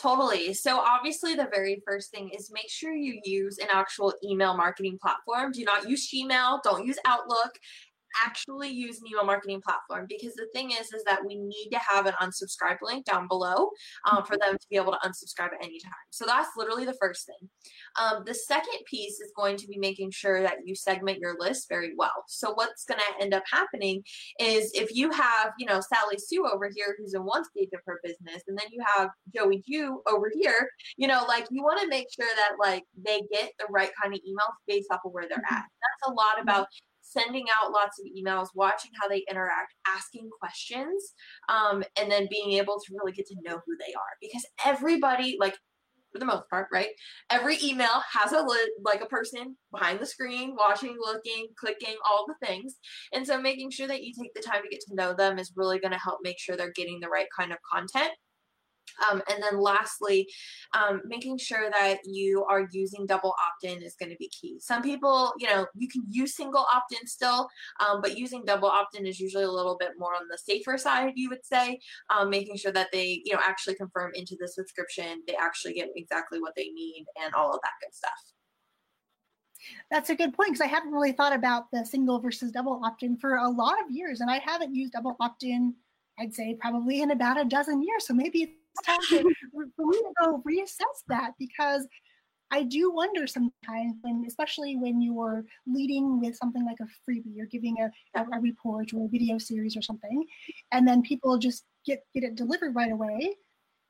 Totally. 0.00 0.54
So, 0.54 0.78
obviously, 0.78 1.34
the 1.34 1.48
very 1.52 1.82
first 1.86 2.10
thing 2.10 2.30
is 2.30 2.50
make 2.52 2.70
sure 2.70 2.92
you 2.92 3.20
use 3.24 3.58
an 3.58 3.66
actual 3.72 4.14
email 4.24 4.56
marketing 4.56 4.98
platform. 5.02 5.52
Do 5.52 5.64
not 5.64 5.88
use 5.88 6.10
Gmail, 6.10 6.62
don't 6.62 6.86
use 6.86 6.98
Outlook 7.04 7.58
actually 8.24 8.70
use 8.70 9.00
an 9.00 9.08
email 9.08 9.24
marketing 9.24 9.60
platform 9.60 10.06
because 10.08 10.34
the 10.34 10.48
thing 10.52 10.70
is 10.70 10.92
is 10.92 11.02
that 11.04 11.20
we 11.26 11.36
need 11.36 11.70
to 11.72 11.78
have 11.78 12.06
an 12.06 12.14
unsubscribe 12.20 12.78
link 12.82 13.04
down 13.04 13.28
below 13.28 13.70
um, 14.10 14.24
for 14.24 14.36
them 14.36 14.56
to 14.56 14.66
be 14.70 14.76
able 14.76 14.92
to 14.92 14.98
unsubscribe 15.08 15.52
at 15.52 15.62
any 15.64 15.80
time. 15.80 15.92
So 16.10 16.24
that's 16.26 16.50
literally 16.56 16.84
the 16.84 16.96
first 17.00 17.26
thing. 17.26 17.48
Um, 18.00 18.22
the 18.24 18.34
second 18.34 18.78
piece 18.86 19.20
is 19.20 19.32
going 19.36 19.56
to 19.56 19.66
be 19.66 19.78
making 19.78 20.10
sure 20.10 20.42
that 20.42 20.58
you 20.64 20.74
segment 20.74 21.18
your 21.18 21.36
list 21.38 21.68
very 21.68 21.92
well. 21.96 22.24
So 22.28 22.52
what's 22.54 22.84
going 22.84 23.00
to 23.00 23.22
end 23.22 23.34
up 23.34 23.44
happening 23.50 24.02
is 24.38 24.70
if 24.74 24.94
you 24.94 25.10
have 25.10 25.52
you 25.58 25.66
know 25.66 25.80
sally 25.80 26.16
sue 26.18 26.46
over 26.46 26.70
here 26.74 26.96
who's 26.98 27.14
in 27.14 27.22
one 27.22 27.44
stage 27.44 27.68
of 27.74 27.80
her 27.86 28.00
business 28.02 28.42
and 28.48 28.58
then 28.58 28.66
you 28.70 28.82
have 28.96 29.08
joey 29.34 29.62
jew 29.68 30.02
over 30.08 30.30
here 30.34 30.68
you 30.96 31.06
know 31.06 31.24
like 31.26 31.46
you 31.50 31.62
want 31.62 31.80
to 31.80 31.88
make 31.88 32.06
sure 32.14 32.28
that 32.36 32.56
like 32.58 32.84
they 33.04 33.20
get 33.32 33.50
the 33.58 33.66
right 33.70 33.90
kind 34.00 34.14
of 34.14 34.20
emails 34.20 34.54
based 34.66 34.88
off 34.90 35.00
of 35.04 35.12
where 35.12 35.28
they're 35.28 35.38
at. 35.38 35.64
That's 35.64 36.08
a 36.08 36.12
lot 36.12 36.40
about 36.40 36.66
sending 37.10 37.46
out 37.60 37.72
lots 37.72 37.98
of 37.98 38.06
emails, 38.06 38.48
watching 38.54 38.90
how 39.00 39.08
they 39.08 39.24
interact, 39.30 39.74
asking 39.86 40.28
questions, 40.40 41.12
um, 41.48 41.82
and 41.98 42.10
then 42.10 42.28
being 42.30 42.52
able 42.52 42.78
to 42.78 42.94
really 42.98 43.12
get 43.12 43.26
to 43.26 43.36
know 43.44 43.60
who 43.66 43.76
they 43.78 43.92
are. 43.94 44.16
Because 44.20 44.46
everybody, 44.64 45.36
like 45.38 45.56
for 46.12 46.18
the 46.18 46.24
most 46.24 46.48
part, 46.50 46.68
right? 46.72 46.88
Every 47.30 47.56
email 47.62 48.02
has 48.12 48.32
a 48.32 48.42
li- 48.42 48.72
like 48.84 49.00
a 49.00 49.06
person 49.06 49.56
behind 49.72 50.00
the 50.00 50.06
screen, 50.06 50.56
watching, 50.56 50.96
looking, 51.00 51.48
clicking, 51.58 51.96
all 52.04 52.26
the 52.26 52.46
things. 52.46 52.76
And 53.12 53.26
so 53.26 53.40
making 53.40 53.70
sure 53.70 53.86
that 53.86 54.02
you 54.02 54.12
take 54.12 54.34
the 54.34 54.42
time 54.42 54.62
to 54.62 54.68
get 54.68 54.80
to 54.88 54.94
know 54.94 55.14
them 55.14 55.38
is 55.38 55.52
really 55.54 55.78
going 55.78 55.92
to 55.92 55.98
help 55.98 56.18
make 56.22 56.38
sure 56.38 56.56
they're 56.56 56.72
getting 56.74 57.00
the 57.00 57.08
right 57.08 57.28
kind 57.36 57.52
of 57.52 57.58
content 57.72 58.10
um, 59.10 59.22
and 59.30 59.42
then 59.42 59.60
lastly, 59.60 60.28
um, 60.74 61.02
making 61.04 61.38
sure 61.38 61.70
that 61.70 61.98
you 62.04 62.44
are 62.44 62.68
using 62.72 63.06
double 63.06 63.34
opt-in 63.46 63.82
is 63.82 63.96
going 63.96 64.10
to 64.10 64.16
be 64.16 64.28
key. 64.28 64.58
Some 64.60 64.82
people, 64.82 65.32
you 65.38 65.48
know, 65.48 65.66
you 65.74 65.88
can 65.88 66.04
use 66.08 66.36
single 66.36 66.66
opt-in 66.72 67.06
still, 67.06 67.48
um, 67.80 68.00
but 68.00 68.18
using 68.18 68.44
double 68.44 68.68
opt-in 68.68 69.06
is 69.06 69.20
usually 69.20 69.44
a 69.44 69.50
little 69.50 69.76
bit 69.78 69.92
more 69.98 70.14
on 70.14 70.28
the 70.30 70.38
safer 70.38 70.78
side, 70.78 71.12
you 71.16 71.28
would 71.28 71.44
say, 71.44 71.80
um, 72.08 72.30
making 72.30 72.56
sure 72.56 72.72
that 72.72 72.88
they, 72.92 73.22
you 73.24 73.34
know, 73.34 73.40
actually 73.42 73.74
confirm 73.74 74.12
into 74.14 74.36
the 74.40 74.48
subscription, 74.48 75.22
they 75.26 75.34
actually 75.34 75.74
get 75.74 75.90
exactly 75.96 76.40
what 76.40 76.54
they 76.56 76.68
need 76.68 77.04
and 77.22 77.34
all 77.34 77.52
of 77.52 77.60
that 77.62 77.72
good 77.80 77.94
stuff. 77.94 78.12
That's 79.90 80.10
a 80.10 80.14
good 80.14 80.32
point 80.32 80.50
because 80.50 80.62
I 80.62 80.66
haven't 80.66 80.92
really 80.92 81.12
thought 81.12 81.34
about 81.34 81.70
the 81.70 81.84
single 81.84 82.18
versus 82.18 82.50
double 82.50 82.80
opt 82.84 83.02
in 83.02 83.16
for 83.16 83.36
a 83.36 83.48
lot 83.48 83.74
of 83.84 83.90
years, 83.90 84.20
and 84.20 84.30
I 84.30 84.38
haven't 84.38 84.74
used 84.74 84.92
double 84.92 85.16
opt 85.20 85.42
in, 85.42 85.74
I'd 86.18 86.34
say 86.34 86.56
probably 86.58 87.02
in 87.02 87.10
about 87.10 87.40
a 87.40 87.44
dozen 87.44 87.82
years. 87.82 88.06
So 88.06 88.14
maybe 88.14 88.59
it's 88.74 88.86
time 88.86 89.00
to, 89.08 89.34
for 89.76 89.86
me 89.86 89.98
to 89.98 90.12
go 90.22 90.42
reassess 90.46 91.04
that 91.08 91.32
because 91.38 91.86
I 92.50 92.64
do 92.64 92.92
wonder 92.92 93.26
sometimes 93.26 93.94
when, 94.02 94.24
especially 94.26 94.76
when 94.76 95.00
you're 95.00 95.44
leading 95.66 96.20
with 96.20 96.36
something 96.36 96.64
like 96.64 96.78
a 96.80 96.84
freebie, 97.08 97.34
you're 97.34 97.46
giving 97.46 97.76
a, 97.80 98.20
a, 98.20 98.24
a 98.36 98.40
report 98.40 98.92
or 98.92 99.06
a 99.06 99.08
video 99.08 99.38
series 99.38 99.76
or 99.76 99.82
something, 99.82 100.24
and 100.72 100.86
then 100.86 101.02
people 101.02 101.38
just 101.38 101.64
get 101.86 102.00
get 102.12 102.24
it 102.24 102.34
delivered 102.34 102.74
right 102.74 102.92
away, 102.92 103.34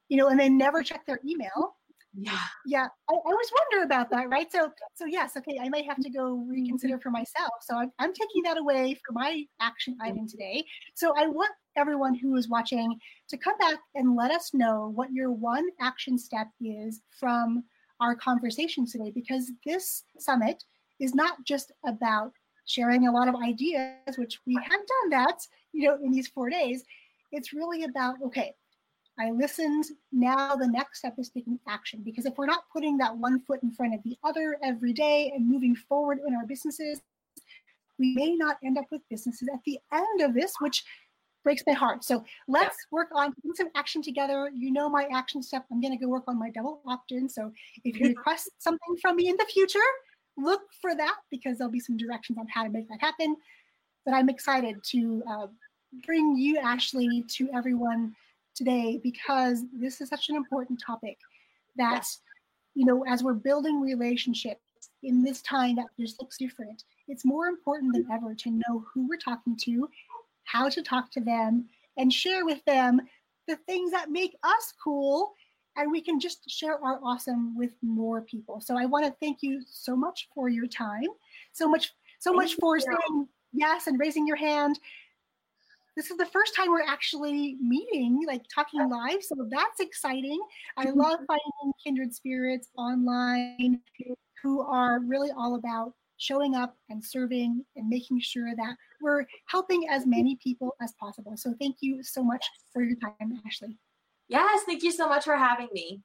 you 0.09 0.17
know, 0.17 0.29
and 0.29 0.39
they 0.39 0.49
never 0.49 0.83
check 0.83 1.07
their 1.07 1.21
email. 1.27 1.77
Yeah. 2.13 2.39
Yeah 2.67 2.89
I, 3.09 3.13
I, 3.13 3.17
always 3.25 3.53
wonder 3.71 3.85
about 3.85 4.11
that 4.11 4.29
right? 4.29 4.51
So 4.51 4.73
so 4.95 5.07
yes 5.07 5.37
okay 5.37 5.59
i 5.63 5.69
might 5.69 5.85
have 5.87 6.01
to 6.01 6.11
go 6.11 6.37
mm-hmm. 6.37 6.51
reconsider 6.51 6.99
for 6.99 7.11
myself. 7.11 7.53
So 7.63 7.77
i'm, 7.77 7.93
I'm 7.99 8.13
taking 8.13 8.43
that 8.43 8.59
away 8.59 8.95
for 9.07 9.13
my 9.13 9.45
action 9.61 9.97
item 10.03 10.27
today. 10.29 10.65
So 10.95 11.15
i 11.17 11.29
want 11.29 11.53
everyone 11.81 12.15
who 12.15 12.37
is 12.37 12.49
watching 12.49 12.99
to 13.29 13.39
come 13.39 13.57
back 13.59 13.79
and 13.95 14.15
let 14.15 14.31
us 14.31 14.53
know 14.53 14.93
what 14.95 15.11
your 15.13 15.31
one 15.31 15.67
action 15.81 16.19
step 16.19 16.47
is 16.61 17.01
from 17.11 17.65
our 18.01 18.15
conversation 18.15 18.85
today 18.87 19.11
because 19.11 19.51
this 19.65 20.05
summit 20.19 20.63
is 21.01 21.15
not 21.15 21.43
just 21.45 21.73
about 21.87 22.33
sharing 22.67 23.09
a 23.09 23.13
lot 23.13 23.29
of 23.29 23.35
ideas 23.35 24.19
which 24.19 24.39
we 24.47 24.55
have 24.55 24.71
done 24.71 25.11
that 25.11 25.39
you 25.73 25.89
know 25.89 25.97
in 26.05 26.11
these 26.11 26.29
four 26.29 26.51
days 26.51 26.85
it's 27.33 27.53
really 27.55 27.85
about 27.85 28.17
okay 28.23 28.55
I 29.19 29.33
listened. 29.33 29.85
Now 30.13 30.57
the 30.57 30.67
next 30.67 31.01
step 31.01 31.17
is 31.19 31.29
taking 31.29 31.59
action 31.69 32.01
because 32.03 32.25
if 32.25 32.39
we're 32.39 32.47
not 32.47 32.65
putting 32.73 32.97
that 32.99 33.15
one 33.15 33.41
foot 33.41 33.63
in 33.63 33.71
front 33.71 33.95
of 33.95 34.03
the 34.03 34.17
other 34.25 34.57
every 34.63 34.95
day 34.95 35.31
and 35.35 35.47
moving 35.47 35.77
forward 35.77 36.21
in 36.27 36.35
our 36.35 36.47
businesses, 36.47 37.03
we 37.99 38.15
may 38.15 38.35
not 38.35 38.57
end 38.65 38.79
up 38.79 38.87
with 38.91 39.03
businesses 39.11 39.47
at 39.53 39.61
the 39.67 39.79
end 39.93 40.23
of 40.23 40.33
this, 40.33 40.55
which 40.61 40.85
breaks 41.43 41.63
my 41.67 41.73
heart. 41.73 42.05
So 42.05 42.25
let's 42.49 42.77
yeah. 42.81 42.97
work 42.97 43.09
on 43.15 43.33
putting 43.35 43.55
some 43.55 43.69
action 43.75 44.03
together. 44.03 44.51
You 44.55 44.71
know 44.71 44.89
my 44.89 45.09
action 45.13 45.43
step. 45.43 45.65
I'm 45.71 45.81
going 45.81 45.97
to 45.97 46.03
go 46.03 46.09
work 46.09 46.25
on 46.29 46.39
my 46.39 46.51
double 46.51 46.81
opt-in. 46.87 47.29
So 47.29 47.53
if 47.85 47.99
you 47.99 48.09
request 48.09 48.51
something 48.59 48.97
from 49.01 49.17
me 49.17 49.29
in 49.29 49.37
the 49.37 49.47
future, 49.47 49.79
look 50.37 50.63
for 50.81 50.95
that 50.95 51.17
because 51.31 51.59
there'll 51.59 51.73
be 51.73 51.81
some 51.81 51.97
directions 51.97 52.39
on 52.39 52.47
how 52.49 52.65
to 52.65 52.71
make 52.71 52.89
that 52.89 53.01
happen. 53.01 53.37
But 54.05 54.15
I'm 54.15 54.29
excited 54.29 54.77
to 54.85 55.23
uh, 55.29 55.47
bring 56.07 56.37
you, 56.37 56.59
Ashley, 56.59 57.25
to 57.29 57.49
everyone 57.55 58.15
today 58.55 59.01
because 59.03 59.65
this 59.73 60.01
is 60.01 60.09
such 60.09 60.29
an 60.29 60.37
important 60.37 60.81
topic 60.85 61.19
that 61.77 61.95
yes. 61.95 62.19
you 62.75 62.85
know 62.85 63.05
as 63.09 63.23
we're 63.23 63.33
building 63.33 63.81
relationships 63.81 64.61
in 65.03 65.23
this 65.23 65.41
time 65.43 65.77
that 65.77 65.87
just 65.99 66.21
looks 66.21 66.37
different 66.37 66.85
it's 67.09 67.25
more 67.25 67.47
important 67.47 67.93
than 67.93 68.07
ever 68.13 68.35
to 68.35 68.51
know 68.51 68.85
who 68.93 69.09
we're 69.09 69.17
talking 69.17 69.57
to 69.57 69.89
how 70.51 70.69
to 70.69 70.83
talk 70.83 71.11
to 71.11 71.21
them 71.21 71.67
and 71.97 72.13
share 72.13 72.45
with 72.45 72.65
them 72.65 73.01
the 73.47 73.57
things 73.67 73.91
that 73.91 74.11
make 74.11 74.37
us 74.43 74.73
cool 74.83 75.33
and 75.77 75.91
we 75.91 76.01
can 76.01 76.19
just 76.19 76.49
share 76.51 76.83
our 76.85 77.01
awesome 77.03 77.57
with 77.57 77.73
more 77.83 78.23
people 78.23 78.61
so 78.61 78.77
i 78.77 78.85
want 78.85 79.05
to 79.05 79.15
thank 79.21 79.39
you 79.43 79.61
so 79.67 79.97
much 79.97 80.29
for 80.35 80.49
your 80.49 80.67
time 80.67 81.09
so 81.53 81.69
much 81.69 81.93
so 82.19 82.33
much 82.33 82.55
for 82.55 82.79
saying 82.79 83.29
yes 83.53 83.87
and 83.87 83.99
raising 83.99 84.27
your 84.27 84.37
hand 84.37 84.79
this 85.97 86.11
is 86.11 86.17
the 86.17 86.27
first 86.27 86.55
time 86.57 86.71
we're 86.71 86.87
actually 86.87 87.57
meeting, 87.61 88.23
like 88.27 88.43
talking 88.55 88.89
live. 88.89 89.23
So 89.23 89.35
that's 89.51 89.81
exciting. 89.81 90.41
I 90.77 90.85
love 90.95 91.19
finding 91.27 91.73
kindred 91.85 92.15
spirits 92.15 92.69
online 92.79 93.81
who 94.43 94.63
are 94.63 95.01
really 95.01 95.31
all 95.37 95.57
about 95.57 95.93
showing 96.21 96.55
up 96.55 96.77
and 96.91 97.05
serving 97.05 97.65
and 97.77 97.89
making 97.89 98.21
sure 98.21 98.55
that 98.55 98.77
we're 99.01 99.25
helping 99.47 99.89
as 99.89 100.07
many 100.07 100.37
people 100.37 100.77
as 100.81 100.93
possible. 101.01 101.37
So 101.37 101.55
thank 101.59 101.77
you 101.81 102.03
so 102.03 102.23
much 102.23 102.45
for 102.73 102.83
your 102.83 102.97
time, 102.97 103.41
Ashley. 103.47 103.79
Yes, 104.29 104.61
thank 104.67 104.83
you 104.83 104.93
so 104.93 105.09
much 105.09 105.25
for 105.25 105.37
having 105.37 105.69
me. 105.73 106.03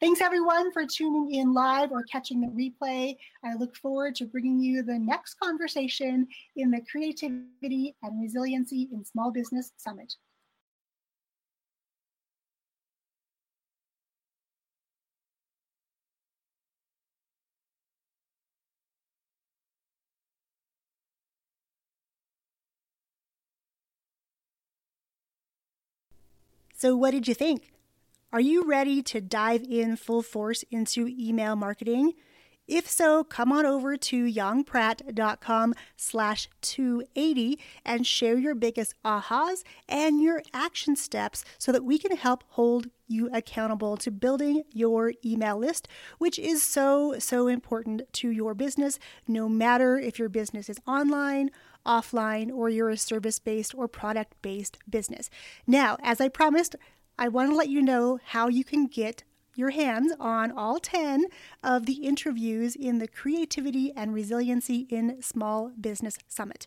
Thanks 0.00 0.20
everyone 0.20 0.72
for 0.72 0.84
tuning 0.84 1.34
in 1.34 1.52
live 1.54 1.92
or 1.92 2.02
catching 2.10 2.40
the 2.40 2.48
replay. 2.48 3.14
I 3.44 3.54
look 3.54 3.76
forward 3.76 4.16
to 4.16 4.24
bringing 4.24 4.58
you 4.58 4.82
the 4.82 4.98
next 4.98 5.34
conversation 5.34 6.26
in 6.56 6.70
the 6.72 6.80
Creativity 6.90 7.94
and 8.02 8.20
Resiliency 8.20 8.88
in 8.92 9.04
Small 9.04 9.30
Business 9.30 9.72
Summit. 9.76 10.16
So, 26.82 26.96
what 26.96 27.12
did 27.12 27.28
you 27.28 27.34
think? 27.34 27.70
Are 28.32 28.40
you 28.40 28.64
ready 28.64 29.02
to 29.02 29.20
dive 29.20 29.62
in 29.62 29.94
full 29.94 30.20
force 30.20 30.64
into 30.68 31.06
email 31.06 31.54
marketing? 31.54 32.14
If 32.66 32.90
so, 32.90 33.22
come 33.22 33.52
on 33.52 33.64
over 33.64 33.96
to 33.96 34.24
yongpratt.com 34.24 35.74
slash 35.96 36.48
280 36.60 37.60
and 37.84 38.04
share 38.04 38.36
your 38.36 38.56
biggest 38.56 38.96
ahas 39.04 39.62
and 39.88 40.20
your 40.20 40.42
action 40.52 40.96
steps 40.96 41.44
so 41.56 41.70
that 41.70 41.84
we 41.84 41.98
can 41.98 42.16
help 42.16 42.42
hold 42.48 42.88
you 43.06 43.30
accountable 43.32 43.96
to 43.98 44.10
building 44.10 44.64
your 44.72 45.12
email 45.24 45.58
list, 45.58 45.86
which 46.18 46.36
is 46.36 46.64
so, 46.64 47.14
so 47.20 47.46
important 47.46 48.12
to 48.14 48.28
your 48.28 48.54
business, 48.54 48.98
no 49.28 49.48
matter 49.48 50.00
if 50.00 50.18
your 50.18 50.28
business 50.28 50.68
is 50.68 50.80
online, 50.84 51.48
offline, 51.86 52.50
or 52.50 52.68
you're 52.68 52.90
a 52.90 52.96
service 52.96 53.38
based 53.38 53.74
or 53.74 53.88
product 53.88 54.34
based 54.42 54.78
business. 54.88 55.30
Now, 55.66 55.96
as 56.02 56.20
I 56.20 56.28
promised, 56.28 56.76
I 57.18 57.28
want 57.28 57.50
to 57.50 57.56
let 57.56 57.68
you 57.68 57.82
know 57.82 58.18
how 58.24 58.48
you 58.48 58.64
can 58.64 58.86
get 58.86 59.24
your 59.54 59.70
hands 59.70 60.12
on 60.18 60.50
all 60.50 60.78
10 60.78 61.26
of 61.62 61.86
the 61.86 62.04
interviews 62.06 62.74
in 62.74 62.98
the 62.98 63.08
Creativity 63.08 63.92
and 63.94 64.14
Resiliency 64.14 64.86
in 64.88 65.20
Small 65.20 65.72
Business 65.78 66.18
Summit. 66.26 66.66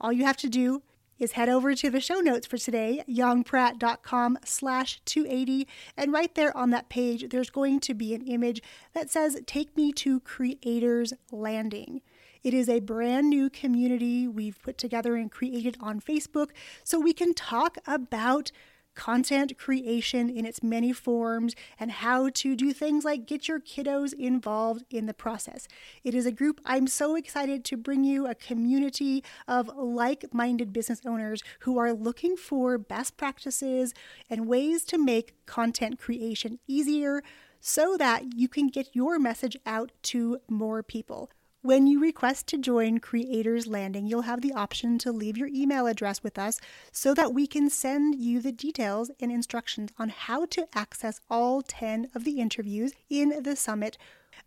All 0.00 0.12
you 0.12 0.24
have 0.24 0.36
to 0.38 0.48
do 0.48 0.82
is 1.18 1.32
head 1.32 1.48
over 1.48 1.74
to 1.74 1.90
the 1.90 2.00
show 2.00 2.20
notes 2.20 2.46
for 2.46 2.58
today, 2.58 3.02
yongpratt.com 3.08 4.38
slash 4.44 5.00
280. 5.06 5.66
And 5.96 6.12
right 6.12 6.34
there 6.34 6.54
on 6.56 6.70
that 6.70 6.88
page, 6.88 7.30
there's 7.30 7.50
going 7.50 7.80
to 7.80 7.94
be 7.94 8.14
an 8.14 8.22
image 8.22 8.62
that 8.92 9.10
says, 9.10 9.40
Take 9.46 9.76
me 9.76 9.92
to 9.92 10.20
Creators 10.20 11.14
Landing. 11.32 12.02
It 12.46 12.54
is 12.54 12.68
a 12.68 12.78
brand 12.78 13.28
new 13.28 13.50
community 13.50 14.28
we've 14.28 14.62
put 14.62 14.78
together 14.78 15.16
and 15.16 15.28
created 15.28 15.76
on 15.80 16.00
Facebook 16.00 16.50
so 16.84 17.00
we 17.00 17.12
can 17.12 17.34
talk 17.34 17.76
about 17.88 18.52
content 18.94 19.58
creation 19.58 20.30
in 20.30 20.46
its 20.46 20.62
many 20.62 20.92
forms, 20.92 21.56
and 21.80 21.90
how 21.90 22.28
to 22.28 22.54
do 22.54 22.72
things 22.72 23.04
like 23.04 23.26
get 23.26 23.48
your 23.48 23.58
kiddos 23.58 24.12
involved 24.12 24.84
in 24.90 25.06
the 25.06 25.12
process. 25.12 25.66
It 26.04 26.14
is 26.14 26.24
a 26.24 26.30
group 26.30 26.60
I'm 26.64 26.86
so 26.86 27.16
excited 27.16 27.64
to 27.64 27.76
bring 27.76 28.04
you 28.04 28.28
a 28.28 28.34
community 28.36 29.24
of 29.48 29.68
like 29.76 30.32
minded 30.32 30.72
business 30.72 31.00
owners 31.04 31.42
who 31.62 31.78
are 31.78 31.92
looking 31.92 32.36
for 32.36 32.78
best 32.78 33.16
practices 33.16 33.92
and 34.30 34.46
ways 34.46 34.84
to 34.84 34.98
make 34.98 35.34
content 35.46 35.98
creation 35.98 36.60
easier 36.68 37.24
so 37.60 37.96
that 37.96 38.36
you 38.36 38.46
can 38.46 38.68
get 38.68 38.94
your 38.94 39.18
message 39.18 39.56
out 39.66 39.90
to 40.02 40.38
more 40.48 40.84
people. 40.84 41.28
When 41.66 41.88
you 41.88 41.98
request 41.98 42.46
to 42.50 42.58
join 42.58 43.00
Creators 43.00 43.66
Landing, 43.66 44.06
you'll 44.06 44.22
have 44.22 44.40
the 44.40 44.52
option 44.52 44.98
to 44.98 45.10
leave 45.10 45.36
your 45.36 45.48
email 45.48 45.88
address 45.88 46.22
with 46.22 46.38
us 46.38 46.60
so 46.92 47.12
that 47.14 47.34
we 47.34 47.48
can 47.48 47.70
send 47.70 48.14
you 48.20 48.40
the 48.40 48.52
details 48.52 49.10
and 49.18 49.32
instructions 49.32 49.90
on 49.98 50.10
how 50.10 50.46
to 50.46 50.68
access 50.76 51.20
all 51.28 51.62
10 51.62 52.10
of 52.14 52.22
the 52.22 52.38
interviews 52.38 52.92
in 53.10 53.42
the 53.42 53.56
summit. 53.56 53.98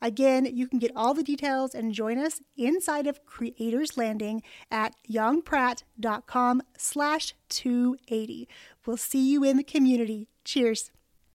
Again, 0.01 0.45
you 0.45 0.65
can 0.65 0.79
get 0.79 0.95
all 0.95 1.13
the 1.13 1.21
details 1.21 1.75
and 1.75 1.93
join 1.93 2.17
us 2.17 2.39
inside 2.55 3.05
of 3.05 3.25
Creators 3.25 3.97
Landing 3.97 4.41
at 4.71 4.95
yongpratt.com 5.11 6.61
slash 6.77 7.33
280. 7.49 8.47
We'll 8.85 8.95
see 8.95 9.29
you 9.29 9.43
in 9.43 9.57
the 9.57 9.63
community. 9.63 10.29
Cheers. 10.45 10.89